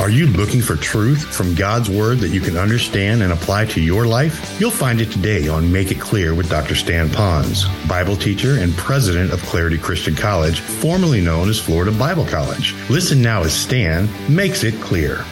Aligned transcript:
Are 0.00 0.10
you 0.10 0.28
looking 0.28 0.62
for 0.62 0.76
truth 0.76 1.24
from 1.34 1.56
God's 1.56 1.90
Word 1.90 2.18
that 2.18 2.28
you 2.28 2.40
can 2.40 2.56
understand 2.56 3.20
and 3.20 3.32
apply 3.32 3.64
to 3.66 3.80
your 3.80 4.06
life? 4.06 4.60
You'll 4.60 4.70
find 4.70 5.00
it 5.00 5.10
today 5.10 5.48
on 5.48 5.72
Make 5.72 5.90
It 5.90 5.98
Clear 5.98 6.36
with 6.36 6.48
Dr. 6.48 6.76
Stan 6.76 7.08
Ponz, 7.08 7.66
Bible 7.88 8.14
teacher 8.14 8.60
and 8.60 8.72
president 8.76 9.32
of 9.32 9.42
Clarity 9.42 9.76
Christian 9.76 10.14
College, 10.14 10.60
formerly 10.60 11.20
known 11.20 11.48
as 11.48 11.58
Florida 11.58 11.90
Bible 11.90 12.24
College. 12.24 12.76
Listen 12.88 13.20
now 13.20 13.42
as 13.42 13.52
Stan 13.52 14.08
makes 14.32 14.62
it 14.62 14.80
clear. 14.80 15.24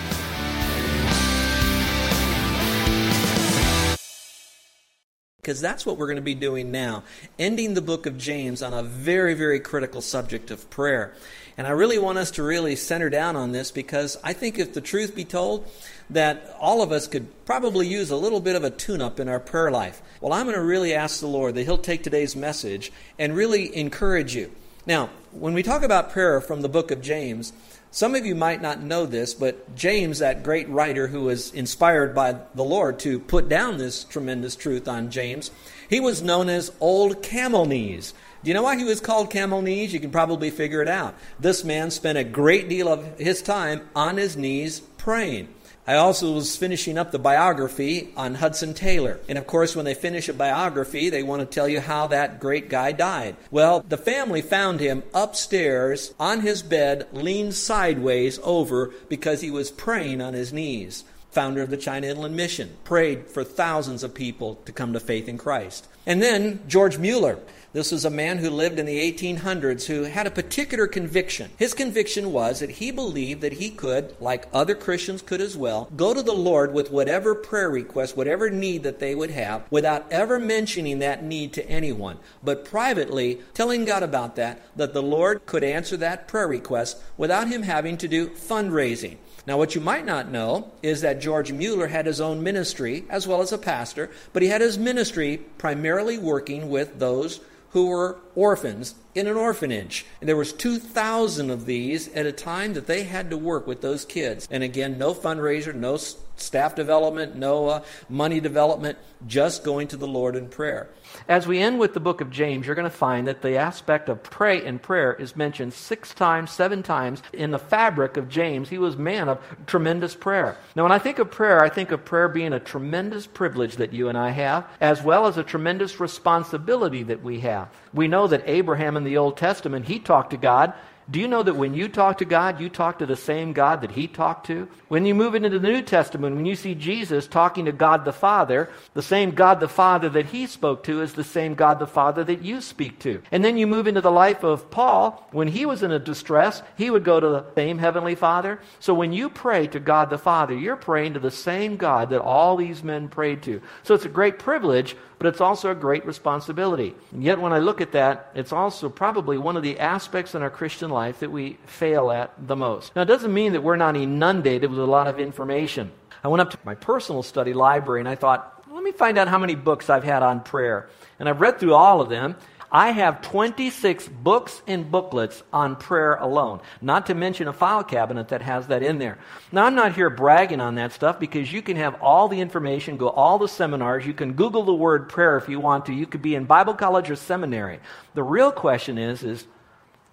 because 5.46 5.60
that's 5.60 5.87
what 5.87 5.96
we're 5.96 6.06
going 6.09 6.16
to 6.16 6.23
be 6.23 6.34
doing 6.34 6.73
now, 6.73 7.05
ending 7.38 7.74
the 7.74 7.80
book 7.80 8.06
of 8.06 8.19
James 8.19 8.62
on 8.62 8.74
a 8.74 8.83
very, 8.83 9.33
very 9.33 9.60
critical 9.60 10.01
subject 10.01 10.51
of 10.51 10.69
prayer. 10.70 11.14
And 11.59 11.66
I 11.66 11.70
really 11.70 11.98
want 11.98 12.19
us 12.19 12.33
to 12.33 12.42
really 12.42 12.77
center 12.77 13.09
down 13.09 13.34
on 13.34 13.52
this 13.52 13.70
because 13.70 14.19
I 14.23 14.34
think 14.34 14.59
if 14.59 14.74
the 14.74 14.80
truth 14.80 15.15
be 15.15 15.24
told, 15.24 15.66
that 16.10 16.55
all 16.60 16.82
of 16.82 16.92
us 16.92 17.06
could 17.06 17.27
probably 17.46 17.88
use 17.88 18.10
a 18.10 18.16
little 18.16 18.41
bit 18.41 18.56
of 18.56 18.65
a 18.65 18.70
tune 18.70 19.01
up 19.01 19.19
in 19.19 19.29
our 19.29 19.41
prayer 19.41 19.70
life. 19.70 20.02
Well, 20.20 20.32
I'm 20.32 20.45
going 20.46 20.56
to 20.56 20.62
really 20.62 20.95
ask 20.95 21.20
the 21.20 21.27
Lord 21.27 21.55
that 21.55 21.65
He'll 21.65 21.79
take 21.79 22.02
today's 22.02 22.37
message 22.37 22.92
and 23.19 23.34
really 23.34 23.74
encourage 23.74 24.34
you. 24.34 24.52
Now, 24.87 25.10
when 25.32 25.55
we 25.55 25.62
talk 25.62 25.82
about 25.82 26.12
prayer 26.12 26.41
from 26.41 26.62
the 26.62 26.69
book 26.69 26.91
of 26.91 27.01
James, 27.01 27.52
some 27.91 28.15
of 28.15 28.27
you 28.27 28.34
might 28.34 28.60
not 28.60 28.82
know 28.82 29.07
this, 29.07 29.32
but 29.32 29.74
James, 29.74 30.18
that 30.18 30.43
great 30.43 30.68
writer 30.68 31.07
who 31.07 31.23
was 31.23 31.52
inspired 31.52 32.15
by 32.15 32.37
the 32.54 32.62
Lord 32.62 32.98
to 33.01 33.18
put 33.18 33.48
down 33.48 33.79
this 33.79 34.04
tremendous 34.04 34.54
truth 34.54 34.87
on 34.87 35.10
James, 35.10 35.51
he 35.88 35.98
was 35.98 36.23
known 36.23 36.48
as 36.48 36.73
Old 36.79 37.23
Camel 37.23 37.65
Knees. 37.65 38.12
Do 38.46 38.50
you 38.50 38.55
know 38.55 38.62
why 38.62 38.77
he 38.77 38.84
was 38.84 39.00
called 39.00 39.28
Camel 39.28 39.60
Knees? 39.60 39.92
You 39.92 39.98
can 39.98 40.12
probably 40.12 40.50
figure 40.50 40.80
it 40.80 40.87
out. 40.87 41.16
This 41.41 41.64
man 41.64 41.91
spent 41.91 42.16
a 42.16 42.23
great 42.23 42.68
deal 42.68 42.87
of 42.87 43.18
his 43.18 43.42
time 43.42 43.88
on 43.96 44.18
his 44.18 44.37
knees 44.37 44.79
praying. 44.98 45.48
I 45.84 45.96
also 45.96 46.32
was 46.32 46.54
finishing 46.54 46.96
up 46.96 47.10
the 47.10 47.18
biography 47.18 48.12
on 48.16 48.37
Hudson 48.37 48.73
Taylor. 48.73 49.18
And 49.29 49.37
of 49.37 49.48
course, 49.48 49.74
when 49.74 49.84
they 49.84 49.95
finish 49.95 50.29
a 50.29 50.32
biography, 50.32 51.10
they 51.10 51.24
want 51.24 51.40
to 51.40 51.52
tell 51.52 51.68
you 51.68 51.80
how 51.80 52.06
that 52.06 52.38
great 52.38 52.68
guy 52.68 52.93
died. 52.93 53.34
Well, 53.51 53.80
the 53.80 53.96
family 53.96 54.43
found 54.43 54.78
him 54.78 55.02
upstairs 55.12 56.15
on 56.21 56.43
his 56.43 56.62
bed, 56.62 57.09
leaned 57.12 57.54
sideways 57.54 58.38
over 58.45 58.93
because 59.09 59.40
he 59.40 59.51
was 59.51 59.73
praying 59.73 60.21
on 60.21 60.34
his 60.34 60.52
knees. 60.52 61.02
Founder 61.32 61.62
of 61.62 61.71
the 61.71 61.76
China 61.76 62.06
Inland 62.06 62.37
Mission, 62.37 62.76
prayed 62.84 63.26
for 63.26 63.43
thousands 63.43 64.04
of 64.04 64.15
people 64.15 64.54
to 64.66 64.72
come 64.72 64.93
to 64.93 65.00
faith 65.00 65.28
in 65.28 65.37
Christ. 65.37 65.88
And 66.06 66.22
then 66.22 66.60
George 66.69 66.97
Mueller. 66.97 67.41
This 67.77 67.93
was 67.93 68.06
a 68.06 68.10
man 68.10 68.38
who 68.38 68.49
lived 68.49 68.78
in 68.78 68.87
the 68.87 69.12
1800s 69.12 69.84
who 69.84 70.05
had 70.05 70.27
a 70.27 70.31
particular 70.31 70.87
conviction. 70.87 71.50
His 71.59 71.75
conviction 71.75 72.33
was 72.33 72.60
that 72.60 72.71
he 72.71 72.91
believed 72.91 73.43
that 73.43 73.53
he 73.53 73.69
could, 73.69 74.16
like 74.19 74.49
other 74.50 74.75
Christians 74.75 75.21
could 75.21 75.43
as 75.43 75.59
well, 75.59 75.91
go 75.94 76.15
to 76.15 76.22
the 76.22 76.33
Lord 76.33 76.72
with 76.72 76.91
whatever 76.91 77.34
prayer 77.34 77.69
request, 77.69 78.16
whatever 78.16 78.49
need 78.49 78.83
that 78.84 78.99
they 78.99 79.15
would 79.15 79.28
have, 79.28 79.66
without 79.71 80.10
ever 80.10 80.38
mentioning 80.38 81.00
that 81.00 81.22
need 81.22 81.53
to 81.53 81.69
anyone, 81.69 82.16
but 82.43 82.65
privately 82.65 83.43
telling 83.53 83.84
God 83.84 84.03
about 84.03 84.37
that, 84.37 84.62
that 84.75 84.94
the 84.94 85.03
Lord 85.03 85.44
could 85.44 85.62
answer 85.62 85.99
that 85.99 86.28
prayer 86.28 86.49
request 86.49 86.97
without 87.19 87.49
him 87.49 87.61
having 87.61 87.99
to 87.99 88.09
do 88.09 88.31
fundraising. 88.31 89.19
Now, 89.47 89.59
what 89.59 89.75
you 89.75 89.83
might 89.83 90.06
not 90.06 90.31
know 90.31 90.72
is 90.83 91.03
that 91.03 91.21
George 91.21 91.53
Mueller 91.53 91.88
had 91.88 92.06
his 92.06 92.22
own 92.22 92.43
ministry 92.43 93.05
as 93.11 93.28
well 93.28 93.43
as 93.43 93.53
a 93.53 93.59
pastor, 93.59 94.09
but 94.33 94.43
he 94.43 94.49
had 94.49 94.62
his 94.62 94.78
ministry 94.78 95.43
primarily 95.59 96.16
working 96.16 96.71
with 96.71 96.99
those 96.99 97.41
who 97.70 97.88
were 97.88 98.19
orphans 98.34 98.94
in 99.14 99.26
an 99.26 99.36
orphanage. 99.36 100.06
And 100.20 100.28
there 100.28 100.36
was 100.36 100.53
2,000 100.53 101.50
of 101.50 101.66
these 101.66 102.09
at 102.14 102.26
a 102.26 102.32
time 102.32 102.75
that 102.75 102.86
they 102.86 103.04
had 103.04 103.31
to 103.31 103.36
work 103.36 103.66
with 103.66 103.81
those 103.81 104.04
kids. 104.04 104.47
And 104.50 104.62
again, 104.62 104.98
no 104.98 105.14
fundraiser, 105.14 105.75
no 105.75 105.97
staff 106.37 106.75
development, 106.75 107.34
no 107.34 107.69
uh, 107.69 107.83
money 108.09 108.41
development, 108.41 108.99
just 109.27 109.65
going 109.65 109.88
to 109.88 109.97
the 109.97 110.06
Lord 110.06 110.37
in 110.37 110.49
prayer. 110.49 110.88
As 111.28 111.47
we 111.47 111.59
end 111.59 111.78
with 111.78 111.94
the 111.94 112.00
book 112.00 112.21
of 112.21 112.31
James, 112.31 112.66
you're 112.66 112.75
going 112.75 112.91
to 112.91 112.91
find 112.91 113.27
that 113.27 113.43
the 113.43 113.56
aspect 113.56 114.09
of 114.09 114.22
pray 114.22 114.65
and 114.65 114.81
prayer 114.81 115.15
is 115.15 115.34
mentioned 115.34 115.72
six 115.72 116.12
times, 116.12 116.50
seven 116.50 116.83
times 116.83 117.22
in 117.33 117.50
the 117.50 117.59
fabric 117.59 118.16
of 118.16 118.28
James. 118.28 118.69
He 118.69 118.78
was 118.78 118.97
man 118.97 119.28
of 119.28 119.41
tremendous 119.66 120.15
prayer. 120.15 120.56
Now, 120.75 120.83
when 120.83 120.93
I 120.93 120.99
think 120.99 121.19
of 121.19 121.31
prayer, 121.31 121.62
I 121.62 121.71
think 121.71 121.91
of 121.91 122.05
prayer 122.05 122.28
being 122.28 122.53
a 122.53 122.61
tremendous 122.61 123.27
privilege 123.27 123.77
that 123.77 123.93
you 123.93 124.09
and 124.09 124.19
I 124.19 124.31
have, 124.31 124.66
as 124.81 125.03
well 125.03 125.27
as 125.27 125.38
a 125.38 125.43
tremendous 125.43 125.99
responsibility 125.99 127.03
that 127.05 127.22
we 127.22 127.41
have. 127.41 127.69
We 127.94 128.09
know 128.09 128.27
that 128.27 128.43
Abraham 128.47 128.97
in 128.97 129.05
the 129.05 129.16
Old 129.16 129.37
Testament, 129.37 129.87
he 129.87 129.99
talked 129.99 130.31
to 130.31 130.37
God 130.37 130.75
do 131.09 131.21
you 131.21 131.28
know 131.28 131.43
that 131.43 131.55
when 131.55 131.75
you 131.75 131.89
talk 131.89 132.19
to 132.19 132.25
God, 132.25 132.61
you 132.61 132.69
talk 132.69 132.99
to 132.99 133.06
the 133.06 133.17
same 133.17 133.53
God 133.53 133.83
that 133.83 133.93
He 133.93 134.09
talked 134.09 134.47
to? 134.47 134.69
When 134.89 135.06
you 135.06 135.15
move 135.15 135.37
into 135.37 135.49
the 135.49 135.61
New 135.61 135.83
Testament, 135.83 136.34
when 136.34 136.47
you 136.47 136.56
see 136.56 136.75
Jesus 136.75 137.28
talking 137.28 137.67
to 137.67 137.72
God 137.72 138.05
the 138.05 138.12
Father, 138.12 138.71
the 138.94 139.03
same 139.03 139.31
God 139.31 139.61
the 139.61 139.69
Father 139.69 140.09
that 140.09 140.27
He 140.27 140.47
spoke 140.47 140.83
to 140.84 141.03
is 141.03 141.12
the 141.12 141.22
same 141.22 141.55
God 141.55 141.78
the 141.78 141.87
Father 141.87 142.25
that 142.25 142.43
you 142.43 142.61
speak 142.61 142.99
to. 143.00 143.22
And 143.31 143.44
then 143.44 143.56
you 143.56 143.69
move 143.69 143.87
into 143.87 144.00
the 144.00 144.11
life 144.11 144.43
of 144.43 144.69
Paul. 144.71 145.28
When 145.31 145.47
he 145.47 145.65
was 145.65 145.84
in 145.84 145.93
a 145.93 145.99
distress, 146.00 146.62
he 146.77 146.91
would 146.91 147.05
go 147.05 147.21
to 147.21 147.28
the 147.28 147.44
same 147.55 147.78
Heavenly 147.78 148.17
Father. 148.17 148.61
So 148.81 148.93
when 148.93 149.12
you 149.12 149.31
pray 149.31 149.69
to 149.69 149.78
God 149.78 150.11
the 150.11 150.19
Father, 150.19 150.55
you're 150.55 150.75
praying 150.75 151.15
to 151.15 151.21
the 151.21 151.31
same 151.31 151.77
God 151.77 152.11
that 152.11 152.21
all 152.21 152.56
these 152.56 152.83
men 152.83 153.09
prayed 153.09 153.43
to. 153.44 153.62
So 153.84 153.94
it's 153.94 154.05
a 154.05 154.09
great 154.09 154.41
privilege 154.41 154.97
but 155.19 155.27
it's 155.27 155.41
also 155.41 155.71
a 155.71 155.75
great 155.75 156.04
responsibility. 156.04 156.94
And 157.12 157.22
yet, 157.22 157.41
when 157.41 157.53
I 157.53 157.59
look 157.59 157.81
at 157.81 157.93
that, 157.93 158.31
it's 158.34 158.53
also 158.53 158.88
probably 158.88 159.38
one 159.38 159.56
of 159.56 159.62
the 159.62 159.78
aspects 159.78 160.34
in 160.34 160.43
our 160.43 160.50
Christian 160.50 160.91
life 160.91 161.21
that 161.21 161.31
we 161.31 161.59
fail 161.66 162.10
at 162.10 162.32
the 162.47 162.56
most. 162.56 162.94
Now, 162.94 163.03
it 163.03 163.06
doesn't 163.06 163.32
mean 163.32 163.53
that 163.53 163.62
we're 163.62 163.76
not 163.76 163.97
inundated 163.97 164.71
with 164.71 164.78
a 164.78 164.84
lot 164.84 165.06
of 165.06 165.19
information. 165.19 165.91
I 166.22 166.28
went 166.28 166.41
up 166.41 166.50
to 166.50 166.59
my 166.65 166.75
personal 166.75 167.22
study 167.22 167.53
library 167.53 168.00
and 168.00 168.09
I 168.09 168.15
thought, 168.15 168.65
let 168.71 168.82
me 168.82 168.93
find 168.93 169.16
out 169.16 169.28
how 169.28 169.38
many 169.38 169.55
books 169.55 169.88
I've 169.88 170.05
had 170.05 170.22
on 170.22 170.41
prayer. 170.41 170.88
And 171.19 171.28
I've 171.28 171.41
read 171.41 171.59
through 171.59 171.75
all 171.75 172.00
of 172.00 172.09
them. 172.09 172.37
I 172.76 172.91
have 172.91 173.22
26 173.22 174.06
books 174.06 174.60
and 174.66 174.91
booklets 174.91 175.42
on 175.50 175.76
prayer 175.76 176.16
alone, 176.16 176.60
not 176.82 177.06
to 177.06 177.14
mention 177.14 177.48
a 177.48 177.53
file 177.54 177.82
cabinet 177.82 178.28
that 178.28 178.42
has 178.42 178.66
that 178.66 178.82
in 178.82 178.98
there. 178.98 179.16
Now, 179.50 179.64
I'm 179.64 179.75
not 179.75 179.94
here 179.94 180.10
bragging 180.10 180.60
on 180.60 180.75
that 180.75 180.92
stuff 180.92 181.19
because 181.19 181.50
you 181.50 181.62
can 181.62 181.78
have 181.78 181.94
all 182.03 182.28
the 182.28 182.38
information, 182.38 182.98
go 182.98 183.09
all 183.09 183.38
the 183.38 183.48
seminars, 183.48 184.04
you 184.04 184.12
can 184.12 184.34
Google 184.34 184.62
the 184.62 184.75
word 184.75 185.09
prayer 185.09 185.38
if 185.38 185.48
you 185.48 185.59
want 185.59 185.87
to, 185.87 185.94
you 185.94 186.06
could 186.06 186.20
be 186.20 186.34
in 186.34 186.44
Bible 186.44 186.75
college 186.75 187.09
or 187.09 187.16
seminary. 187.16 187.81
The 188.12 188.22
real 188.22 188.53
question 188.53 188.98
is, 188.98 189.22
is 189.22 189.47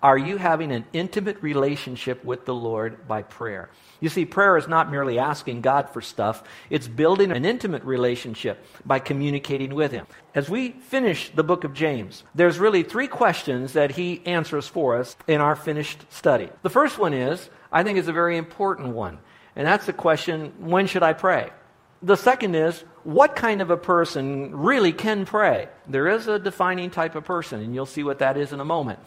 are 0.03 0.17
you 0.17 0.35
having 0.35 0.73
an 0.73 0.83
intimate 0.91 1.41
relationship 1.41 2.23
with 2.25 2.43
the 2.43 2.53
Lord 2.53 3.07
by 3.07 3.23
prayer? 3.23 3.69
You 4.01 4.09
see, 4.09 4.25
prayer 4.25 4.57
is 4.57 4.67
not 4.67 4.91
merely 4.91 5.17
asking 5.17 5.61
God 5.61 5.89
for 5.89 6.01
stuff, 6.01 6.43
it's 6.69 6.89
building 6.89 7.31
an 7.31 7.45
intimate 7.45 7.85
relationship 7.85 8.65
by 8.85 8.99
communicating 8.99 9.73
with 9.73 9.93
Him. 9.93 10.05
As 10.35 10.49
we 10.49 10.71
finish 10.71 11.29
the 11.29 11.43
book 11.43 11.63
of 11.63 11.73
James, 11.73 12.25
there's 12.35 12.59
really 12.59 12.83
three 12.83 13.07
questions 13.07 13.73
that 13.73 13.91
he 13.91 14.21
answers 14.25 14.67
for 14.67 14.97
us 14.97 15.15
in 15.25 15.39
our 15.39 15.55
finished 15.55 16.05
study. 16.09 16.49
The 16.63 16.69
first 16.69 16.99
one 16.99 17.13
is, 17.13 17.49
I 17.71 17.83
think 17.83 17.97
is 17.97 18.09
a 18.09 18.13
very 18.13 18.35
important 18.35 18.89
one, 18.89 19.19
and 19.55 19.65
that's 19.65 19.85
the 19.85 19.93
question 19.93 20.51
when 20.59 20.87
should 20.87 21.03
I 21.03 21.13
pray? 21.13 21.51
The 22.03 22.17
second 22.17 22.55
is, 22.55 22.83
what 23.03 23.33
kind 23.35 23.61
of 23.61 23.69
a 23.69 23.77
person 23.77 24.53
really 24.55 24.91
can 24.91 25.25
pray? 25.25 25.69
There 25.87 26.09
is 26.09 26.27
a 26.27 26.37
defining 26.37 26.89
type 26.89 27.15
of 27.15 27.23
person, 27.23 27.61
and 27.61 27.73
you'll 27.73 27.85
see 27.85 28.03
what 28.03 28.19
that 28.19 28.35
is 28.35 28.51
in 28.51 28.59
a 28.59 28.65
moment. 28.65 28.99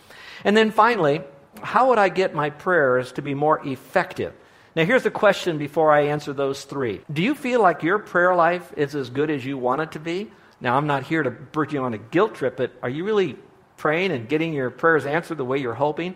And 0.44 0.56
then 0.56 0.70
finally, 0.70 1.20
how 1.62 1.90
would 1.90 1.98
I 1.98 2.08
get 2.08 2.34
my 2.34 2.48
prayers 2.48 3.12
to 3.12 3.22
be 3.22 3.34
more 3.34 3.60
effective? 3.66 4.32
Now, 4.74 4.86
here's 4.86 5.02
the 5.02 5.10
question 5.10 5.58
before 5.58 5.92
I 5.92 6.06
answer 6.06 6.32
those 6.32 6.64
three 6.64 7.02
Do 7.12 7.22
you 7.22 7.34
feel 7.34 7.60
like 7.60 7.82
your 7.82 7.98
prayer 7.98 8.34
life 8.34 8.72
is 8.78 8.94
as 8.94 9.10
good 9.10 9.30
as 9.30 9.44
you 9.44 9.58
want 9.58 9.82
it 9.82 9.92
to 9.92 10.00
be? 10.00 10.30
Now, 10.60 10.76
I'm 10.76 10.86
not 10.86 11.02
here 11.02 11.22
to 11.22 11.30
bring 11.30 11.70
you 11.70 11.82
on 11.82 11.92
a 11.92 11.98
guilt 11.98 12.34
trip, 12.34 12.56
but 12.56 12.72
are 12.82 12.88
you 12.88 13.04
really 13.04 13.36
praying 13.76 14.10
and 14.10 14.26
getting 14.26 14.54
your 14.54 14.70
prayers 14.70 15.04
answered 15.04 15.36
the 15.36 15.44
way 15.44 15.58
you're 15.58 15.74
hoping? 15.74 16.14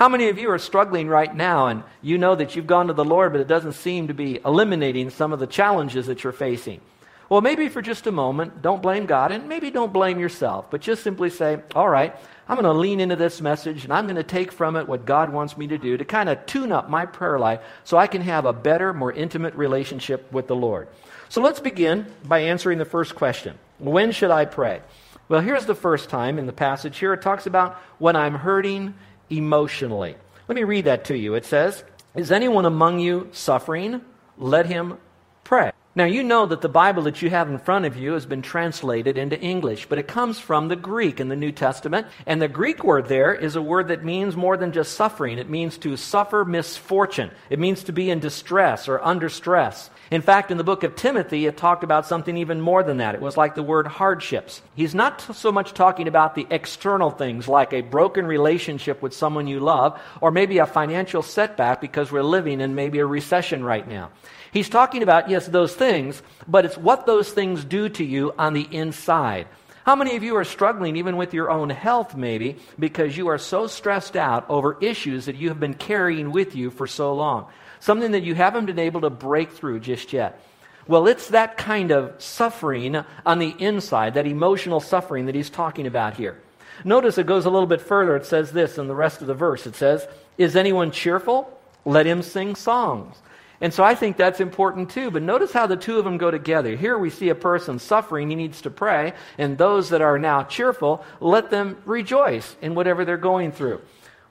How 0.00 0.08
many 0.08 0.30
of 0.30 0.38
you 0.38 0.50
are 0.50 0.58
struggling 0.58 1.08
right 1.08 1.36
now 1.36 1.66
and 1.66 1.82
you 2.00 2.16
know 2.16 2.34
that 2.34 2.56
you've 2.56 2.66
gone 2.66 2.86
to 2.86 2.94
the 2.94 3.04
Lord, 3.04 3.32
but 3.32 3.42
it 3.42 3.46
doesn't 3.46 3.74
seem 3.74 4.08
to 4.08 4.14
be 4.14 4.40
eliminating 4.46 5.10
some 5.10 5.30
of 5.30 5.40
the 5.40 5.46
challenges 5.46 6.06
that 6.06 6.24
you're 6.24 6.32
facing? 6.32 6.80
Well, 7.28 7.42
maybe 7.42 7.68
for 7.68 7.82
just 7.82 8.06
a 8.06 8.10
moment, 8.10 8.62
don't 8.62 8.80
blame 8.80 9.04
God 9.04 9.30
and 9.30 9.46
maybe 9.46 9.70
don't 9.70 9.92
blame 9.92 10.18
yourself, 10.18 10.70
but 10.70 10.80
just 10.80 11.02
simply 11.02 11.28
say, 11.28 11.60
all 11.74 11.86
right, 11.86 12.16
I'm 12.48 12.56
going 12.56 12.64
to 12.64 12.80
lean 12.80 12.98
into 12.98 13.14
this 13.14 13.42
message 13.42 13.84
and 13.84 13.92
I'm 13.92 14.06
going 14.06 14.16
to 14.16 14.22
take 14.22 14.52
from 14.52 14.74
it 14.76 14.88
what 14.88 15.04
God 15.04 15.34
wants 15.34 15.58
me 15.58 15.66
to 15.66 15.76
do 15.76 15.98
to 15.98 16.04
kind 16.06 16.30
of 16.30 16.46
tune 16.46 16.72
up 16.72 16.88
my 16.88 17.04
prayer 17.04 17.38
life 17.38 17.60
so 17.84 17.98
I 17.98 18.06
can 18.06 18.22
have 18.22 18.46
a 18.46 18.54
better, 18.54 18.94
more 18.94 19.12
intimate 19.12 19.54
relationship 19.54 20.32
with 20.32 20.46
the 20.46 20.56
Lord. 20.56 20.88
So 21.28 21.42
let's 21.42 21.60
begin 21.60 22.06
by 22.24 22.38
answering 22.38 22.78
the 22.78 22.86
first 22.86 23.14
question 23.14 23.58
When 23.76 24.12
should 24.12 24.30
I 24.30 24.46
pray? 24.46 24.80
Well, 25.28 25.42
here's 25.42 25.66
the 25.66 25.76
first 25.76 26.08
time 26.08 26.38
in 26.38 26.46
the 26.46 26.52
passage 26.52 26.98
here. 26.98 27.12
It 27.12 27.20
talks 27.22 27.46
about 27.46 27.76
when 27.98 28.16
I'm 28.16 28.34
hurting 28.34 28.94
emotionally. 29.30 30.16
Let 30.48 30.56
me 30.56 30.64
read 30.64 30.86
that 30.86 31.04
to 31.06 31.16
you. 31.16 31.34
It 31.34 31.44
says, 31.44 31.84
Is 32.14 32.32
anyone 32.32 32.66
among 32.66 32.98
you 32.98 33.28
suffering? 33.32 34.02
Let 34.36 34.66
him 34.66 34.98
pray. 35.44 35.72
Now, 35.96 36.04
you 36.04 36.22
know 36.22 36.46
that 36.46 36.60
the 36.60 36.68
Bible 36.68 37.02
that 37.02 37.20
you 37.20 37.30
have 37.30 37.50
in 37.50 37.58
front 37.58 37.84
of 37.84 37.96
you 37.96 38.12
has 38.12 38.24
been 38.24 38.42
translated 38.42 39.18
into 39.18 39.40
English, 39.40 39.86
but 39.86 39.98
it 39.98 40.06
comes 40.06 40.38
from 40.38 40.68
the 40.68 40.76
Greek 40.76 41.18
in 41.18 41.28
the 41.28 41.34
New 41.34 41.50
Testament. 41.50 42.06
And 42.26 42.40
the 42.40 42.46
Greek 42.46 42.84
word 42.84 43.08
there 43.08 43.34
is 43.34 43.56
a 43.56 43.62
word 43.62 43.88
that 43.88 44.04
means 44.04 44.36
more 44.36 44.56
than 44.56 44.70
just 44.70 44.92
suffering. 44.92 45.36
It 45.36 45.50
means 45.50 45.78
to 45.78 45.96
suffer 45.96 46.44
misfortune, 46.44 47.32
it 47.50 47.58
means 47.58 47.82
to 47.84 47.92
be 47.92 48.08
in 48.08 48.20
distress 48.20 48.86
or 48.86 49.04
under 49.04 49.28
stress. 49.28 49.90
In 50.12 50.22
fact, 50.22 50.52
in 50.52 50.58
the 50.58 50.64
book 50.64 50.84
of 50.84 50.94
Timothy, 50.94 51.46
it 51.46 51.56
talked 51.56 51.82
about 51.82 52.06
something 52.06 52.36
even 52.36 52.60
more 52.60 52.84
than 52.84 52.98
that. 52.98 53.16
It 53.16 53.20
was 53.20 53.36
like 53.36 53.56
the 53.56 53.62
word 53.62 53.88
hardships. 53.88 54.62
He's 54.76 54.94
not 54.94 55.20
so 55.20 55.50
much 55.50 55.74
talking 55.74 56.06
about 56.06 56.36
the 56.36 56.46
external 56.50 57.10
things 57.10 57.48
like 57.48 57.72
a 57.72 57.80
broken 57.80 58.26
relationship 58.26 59.02
with 59.02 59.12
someone 59.12 59.48
you 59.48 59.58
love 59.58 60.00
or 60.20 60.30
maybe 60.30 60.58
a 60.58 60.66
financial 60.66 61.22
setback 61.22 61.80
because 61.80 62.12
we're 62.12 62.22
living 62.22 62.60
in 62.60 62.76
maybe 62.76 63.00
a 63.00 63.06
recession 63.06 63.64
right 63.64 63.88
now. 63.88 64.10
He's 64.52 64.68
talking 64.68 65.02
about, 65.02 65.30
yes, 65.30 65.46
those 65.46 65.74
things, 65.74 66.22
but 66.48 66.64
it's 66.64 66.76
what 66.76 67.06
those 67.06 67.30
things 67.30 67.64
do 67.64 67.88
to 67.90 68.04
you 68.04 68.34
on 68.38 68.52
the 68.52 68.68
inside. 68.70 69.46
How 69.84 69.96
many 69.96 70.16
of 70.16 70.22
you 70.22 70.36
are 70.36 70.44
struggling 70.44 70.96
even 70.96 71.16
with 71.16 71.32
your 71.32 71.50
own 71.50 71.70
health, 71.70 72.14
maybe, 72.14 72.56
because 72.78 73.16
you 73.16 73.28
are 73.28 73.38
so 73.38 73.66
stressed 73.66 74.16
out 74.16 74.48
over 74.48 74.76
issues 74.80 75.26
that 75.26 75.36
you 75.36 75.48
have 75.48 75.60
been 75.60 75.74
carrying 75.74 76.32
with 76.32 76.54
you 76.54 76.70
for 76.70 76.86
so 76.86 77.14
long? 77.14 77.46
Something 77.80 78.12
that 78.12 78.22
you 78.22 78.34
haven't 78.34 78.66
been 78.66 78.78
able 78.78 79.00
to 79.02 79.10
break 79.10 79.52
through 79.52 79.80
just 79.80 80.12
yet. 80.12 80.40
Well, 80.86 81.06
it's 81.06 81.28
that 81.28 81.56
kind 81.56 81.92
of 81.92 82.20
suffering 82.22 83.04
on 83.24 83.38
the 83.38 83.54
inside, 83.58 84.14
that 84.14 84.26
emotional 84.26 84.80
suffering 84.80 85.26
that 85.26 85.34
he's 85.34 85.50
talking 85.50 85.86
about 85.86 86.14
here. 86.14 86.40
Notice 86.84 87.18
it 87.18 87.26
goes 87.26 87.46
a 87.46 87.50
little 87.50 87.66
bit 87.66 87.80
further. 87.80 88.16
It 88.16 88.26
says 88.26 88.52
this 88.52 88.78
in 88.78 88.86
the 88.86 88.94
rest 88.94 89.20
of 89.20 89.26
the 89.26 89.34
verse. 89.34 89.66
It 89.66 89.76
says, 89.76 90.06
Is 90.36 90.56
anyone 90.56 90.90
cheerful? 90.90 91.58
Let 91.84 92.06
him 92.06 92.22
sing 92.22 92.54
songs. 92.54 93.16
And 93.60 93.74
so 93.74 93.84
I 93.84 93.94
think 93.94 94.16
that's 94.16 94.40
important 94.40 94.90
too. 94.90 95.10
But 95.10 95.22
notice 95.22 95.52
how 95.52 95.66
the 95.66 95.76
two 95.76 95.98
of 95.98 96.04
them 96.04 96.16
go 96.16 96.30
together. 96.30 96.76
Here 96.76 96.96
we 96.96 97.10
see 97.10 97.28
a 97.28 97.34
person 97.34 97.78
suffering, 97.78 98.30
he 98.30 98.36
needs 98.36 98.62
to 98.62 98.70
pray. 98.70 99.12
And 99.36 99.58
those 99.58 99.90
that 99.90 100.00
are 100.00 100.18
now 100.18 100.44
cheerful, 100.44 101.04
let 101.20 101.50
them 101.50 101.76
rejoice 101.84 102.56
in 102.62 102.74
whatever 102.74 103.04
they're 103.04 103.18
going 103.18 103.52
through. 103.52 103.82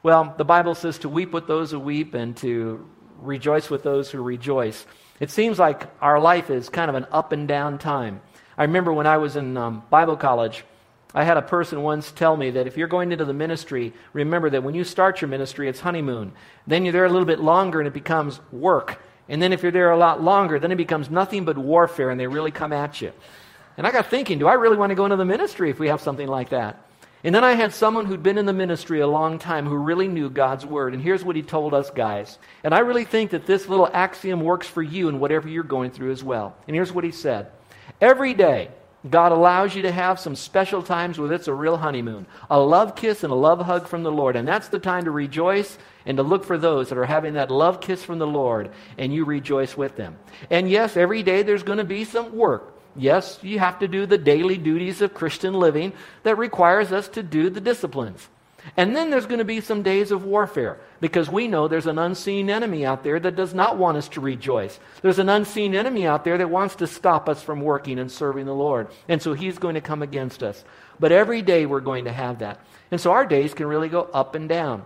Well, 0.01 0.33
the 0.37 0.45
Bible 0.45 0.75
says 0.75 0.97
to 0.99 1.09
weep 1.09 1.31
with 1.31 1.45
those 1.45 1.71
who 1.71 1.79
weep 1.79 2.13
and 2.13 2.35
to 2.37 2.87
rejoice 3.21 3.69
with 3.69 3.83
those 3.83 4.09
who 4.09 4.21
rejoice. 4.21 4.85
It 5.19 5.29
seems 5.29 5.59
like 5.59 5.87
our 6.01 6.19
life 6.19 6.49
is 6.49 6.69
kind 6.69 6.89
of 6.89 6.95
an 6.95 7.05
up 7.11 7.31
and 7.31 7.47
down 7.47 7.77
time. 7.77 8.21
I 8.57 8.63
remember 8.63 8.93
when 8.93 9.07
I 9.07 9.17
was 9.17 9.35
in 9.35 9.57
um, 9.57 9.83
Bible 9.89 10.15
college, 10.15 10.63
I 11.13 11.23
had 11.23 11.37
a 11.37 11.41
person 11.41 11.81
once 11.81 12.11
tell 12.11 12.37
me 12.37 12.51
that 12.51 12.67
if 12.67 12.77
you're 12.77 12.87
going 12.87 13.11
into 13.11 13.25
the 13.25 13.33
ministry, 13.33 13.93
remember 14.13 14.49
that 14.51 14.63
when 14.63 14.75
you 14.75 14.83
start 14.83 15.21
your 15.21 15.27
ministry, 15.27 15.67
it's 15.67 15.79
honeymoon. 15.79 16.33
Then 16.67 16.85
you're 16.85 16.93
there 16.93 17.05
a 17.05 17.09
little 17.09 17.25
bit 17.25 17.39
longer 17.39 17.79
and 17.79 17.87
it 17.87 17.93
becomes 17.93 18.39
work. 18.51 19.01
And 19.29 19.41
then 19.41 19.53
if 19.53 19.61
you're 19.61 19.71
there 19.71 19.91
a 19.91 19.97
lot 19.97 20.21
longer, 20.21 20.59
then 20.59 20.71
it 20.71 20.75
becomes 20.77 21.09
nothing 21.09 21.45
but 21.45 21.57
warfare 21.57 22.09
and 22.09 22.19
they 22.19 22.27
really 22.27 22.51
come 22.51 22.73
at 22.73 22.99
you. 22.99 23.13
And 23.77 23.87
I 23.87 23.91
got 23.91 24.07
thinking, 24.07 24.39
do 24.39 24.47
I 24.47 24.55
really 24.55 24.75
want 24.75 24.89
to 24.89 24.95
go 24.95 25.05
into 25.05 25.15
the 25.15 25.23
ministry 25.23 25.69
if 25.69 25.79
we 25.79 25.87
have 25.87 26.01
something 26.01 26.27
like 26.27 26.49
that? 26.49 26.83
And 27.23 27.35
then 27.35 27.43
I 27.43 27.53
had 27.53 27.73
someone 27.73 28.05
who'd 28.05 28.23
been 28.23 28.37
in 28.37 28.45
the 28.45 28.53
ministry 28.53 29.01
a 29.01 29.07
long 29.07 29.39
time 29.39 29.65
who 29.65 29.75
really 29.75 30.07
knew 30.07 30.29
God's 30.29 30.65
word. 30.65 30.93
And 30.93 31.03
here's 31.03 31.23
what 31.23 31.35
he 31.35 31.41
told 31.41 31.73
us 31.73 31.89
guys. 31.89 32.39
And 32.63 32.73
I 32.73 32.79
really 32.79 33.03
think 33.03 33.31
that 33.31 33.45
this 33.45 33.67
little 33.67 33.89
axiom 33.91 34.41
works 34.41 34.67
for 34.67 34.81
you 34.81 35.09
and 35.09 35.19
whatever 35.19 35.47
you're 35.47 35.63
going 35.63 35.91
through 35.91 36.11
as 36.11 36.23
well. 36.23 36.55
And 36.67 36.75
here's 36.75 36.91
what 36.91 37.03
he 37.03 37.11
said 37.11 37.51
Every 37.99 38.33
day, 38.33 38.69
God 39.09 39.31
allows 39.31 39.75
you 39.75 39.81
to 39.83 39.91
have 39.91 40.19
some 40.19 40.35
special 40.35 40.81
times 40.81 41.19
where 41.19 41.31
it's 41.31 41.47
a 41.47 41.53
real 41.53 41.77
honeymoon, 41.77 42.25
a 42.49 42.59
love 42.59 42.95
kiss 42.95 43.23
and 43.23 43.31
a 43.31 43.35
love 43.35 43.59
hug 43.61 43.87
from 43.87 44.03
the 44.03 44.11
Lord. 44.11 44.35
And 44.35 44.47
that's 44.47 44.69
the 44.69 44.79
time 44.79 45.05
to 45.05 45.11
rejoice 45.11 45.77
and 46.09 46.17
to 46.17 46.23
look 46.23 46.43
for 46.43 46.57
those 46.57 46.89
that 46.89 46.97
are 46.97 47.05
having 47.05 47.35
that 47.35 47.51
love 47.51 47.79
kiss 47.79 48.03
from 48.03 48.17
the 48.17 48.25
Lord, 48.25 48.71
and 48.97 49.13
you 49.13 49.25
rejoice 49.25 49.77
with 49.77 49.95
them. 49.95 50.17
And 50.49 50.67
yes, 50.67 50.97
every 50.97 51.21
day 51.21 51.43
there's 51.43 51.61
going 51.61 51.77
to 51.77 51.83
be 51.83 52.03
some 52.03 52.35
work. 52.35 52.75
Yes, 52.95 53.37
you 53.43 53.59
have 53.59 53.77
to 53.77 53.87
do 53.87 54.07
the 54.07 54.17
daily 54.17 54.57
duties 54.57 55.03
of 55.03 55.13
Christian 55.13 55.53
living 55.53 55.93
that 56.23 56.39
requires 56.39 56.91
us 56.91 57.09
to 57.09 57.21
do 57.21 57.51
the 57.51 57.61
disciplines. 57.61 58.27
And 58.75 58.95
then 58.95 59.11
there's 59.11 59.27
going 59.27 59.37
to 59.37 59.45
be 59.45 59.61
some 59.61 59.83
days 59.83 60.09
of 60.09 60.25
warfare 60.25 60.79
because 60.99 61.29
we 61.29 61.47
know 61.47 61.67
there's 61.67 61.85
an 61.85 61.99
unseen 61.99 62.49
enemy 62.49 62.87
out 62.87 63.03
there 63.03 63.19
that 63.19 63.35
does 63.35 63.53
not 63.53 63.77
want 63.77 63.97
us 63.97 64.09
to 64.09 64.19
rejoice. 64.19 64.79
There's 65.03 65.19
an 65.19 65.29
unseen 65.29 65.75
enemy 65.75 66.07
out 66.07 66.23
there 66.23 66.39
that 66.39 66.49
wants 66.49 66.75
to 66.77 66.87
stop 66.87 67.29
us 67.29 67.43
from 67.43 67.61
working 67.61 67.99
and 67.99 68.11
serving 68.11 68.47
the 68.47 68.55
Lord. 68.55 68.87
And 69.07 69.21
so 69.21 69.33
he's 69.33 69.59
going 69.59 69.75
to 69.75 69.81
come 69.81 70.01
against 70.01 70.41
us. 70.41 70.63
But 70.99 71.11
every 71.11 71.43
day 71.43 71.67
we're 71.67 71.81
going 71.81 72.05
to 72.05 72.11
have 72.11 72.39
that. 72.39 72.59
And 72.89 72.99
so 72.99 73.11
our 73.11 73.27
days 73.27 73.53
can 73.53 73.67
really 73.67 73.89
go 73.89 74.09
up 74.11 74.33
and 74.33 74.49
down. 74.49 74.83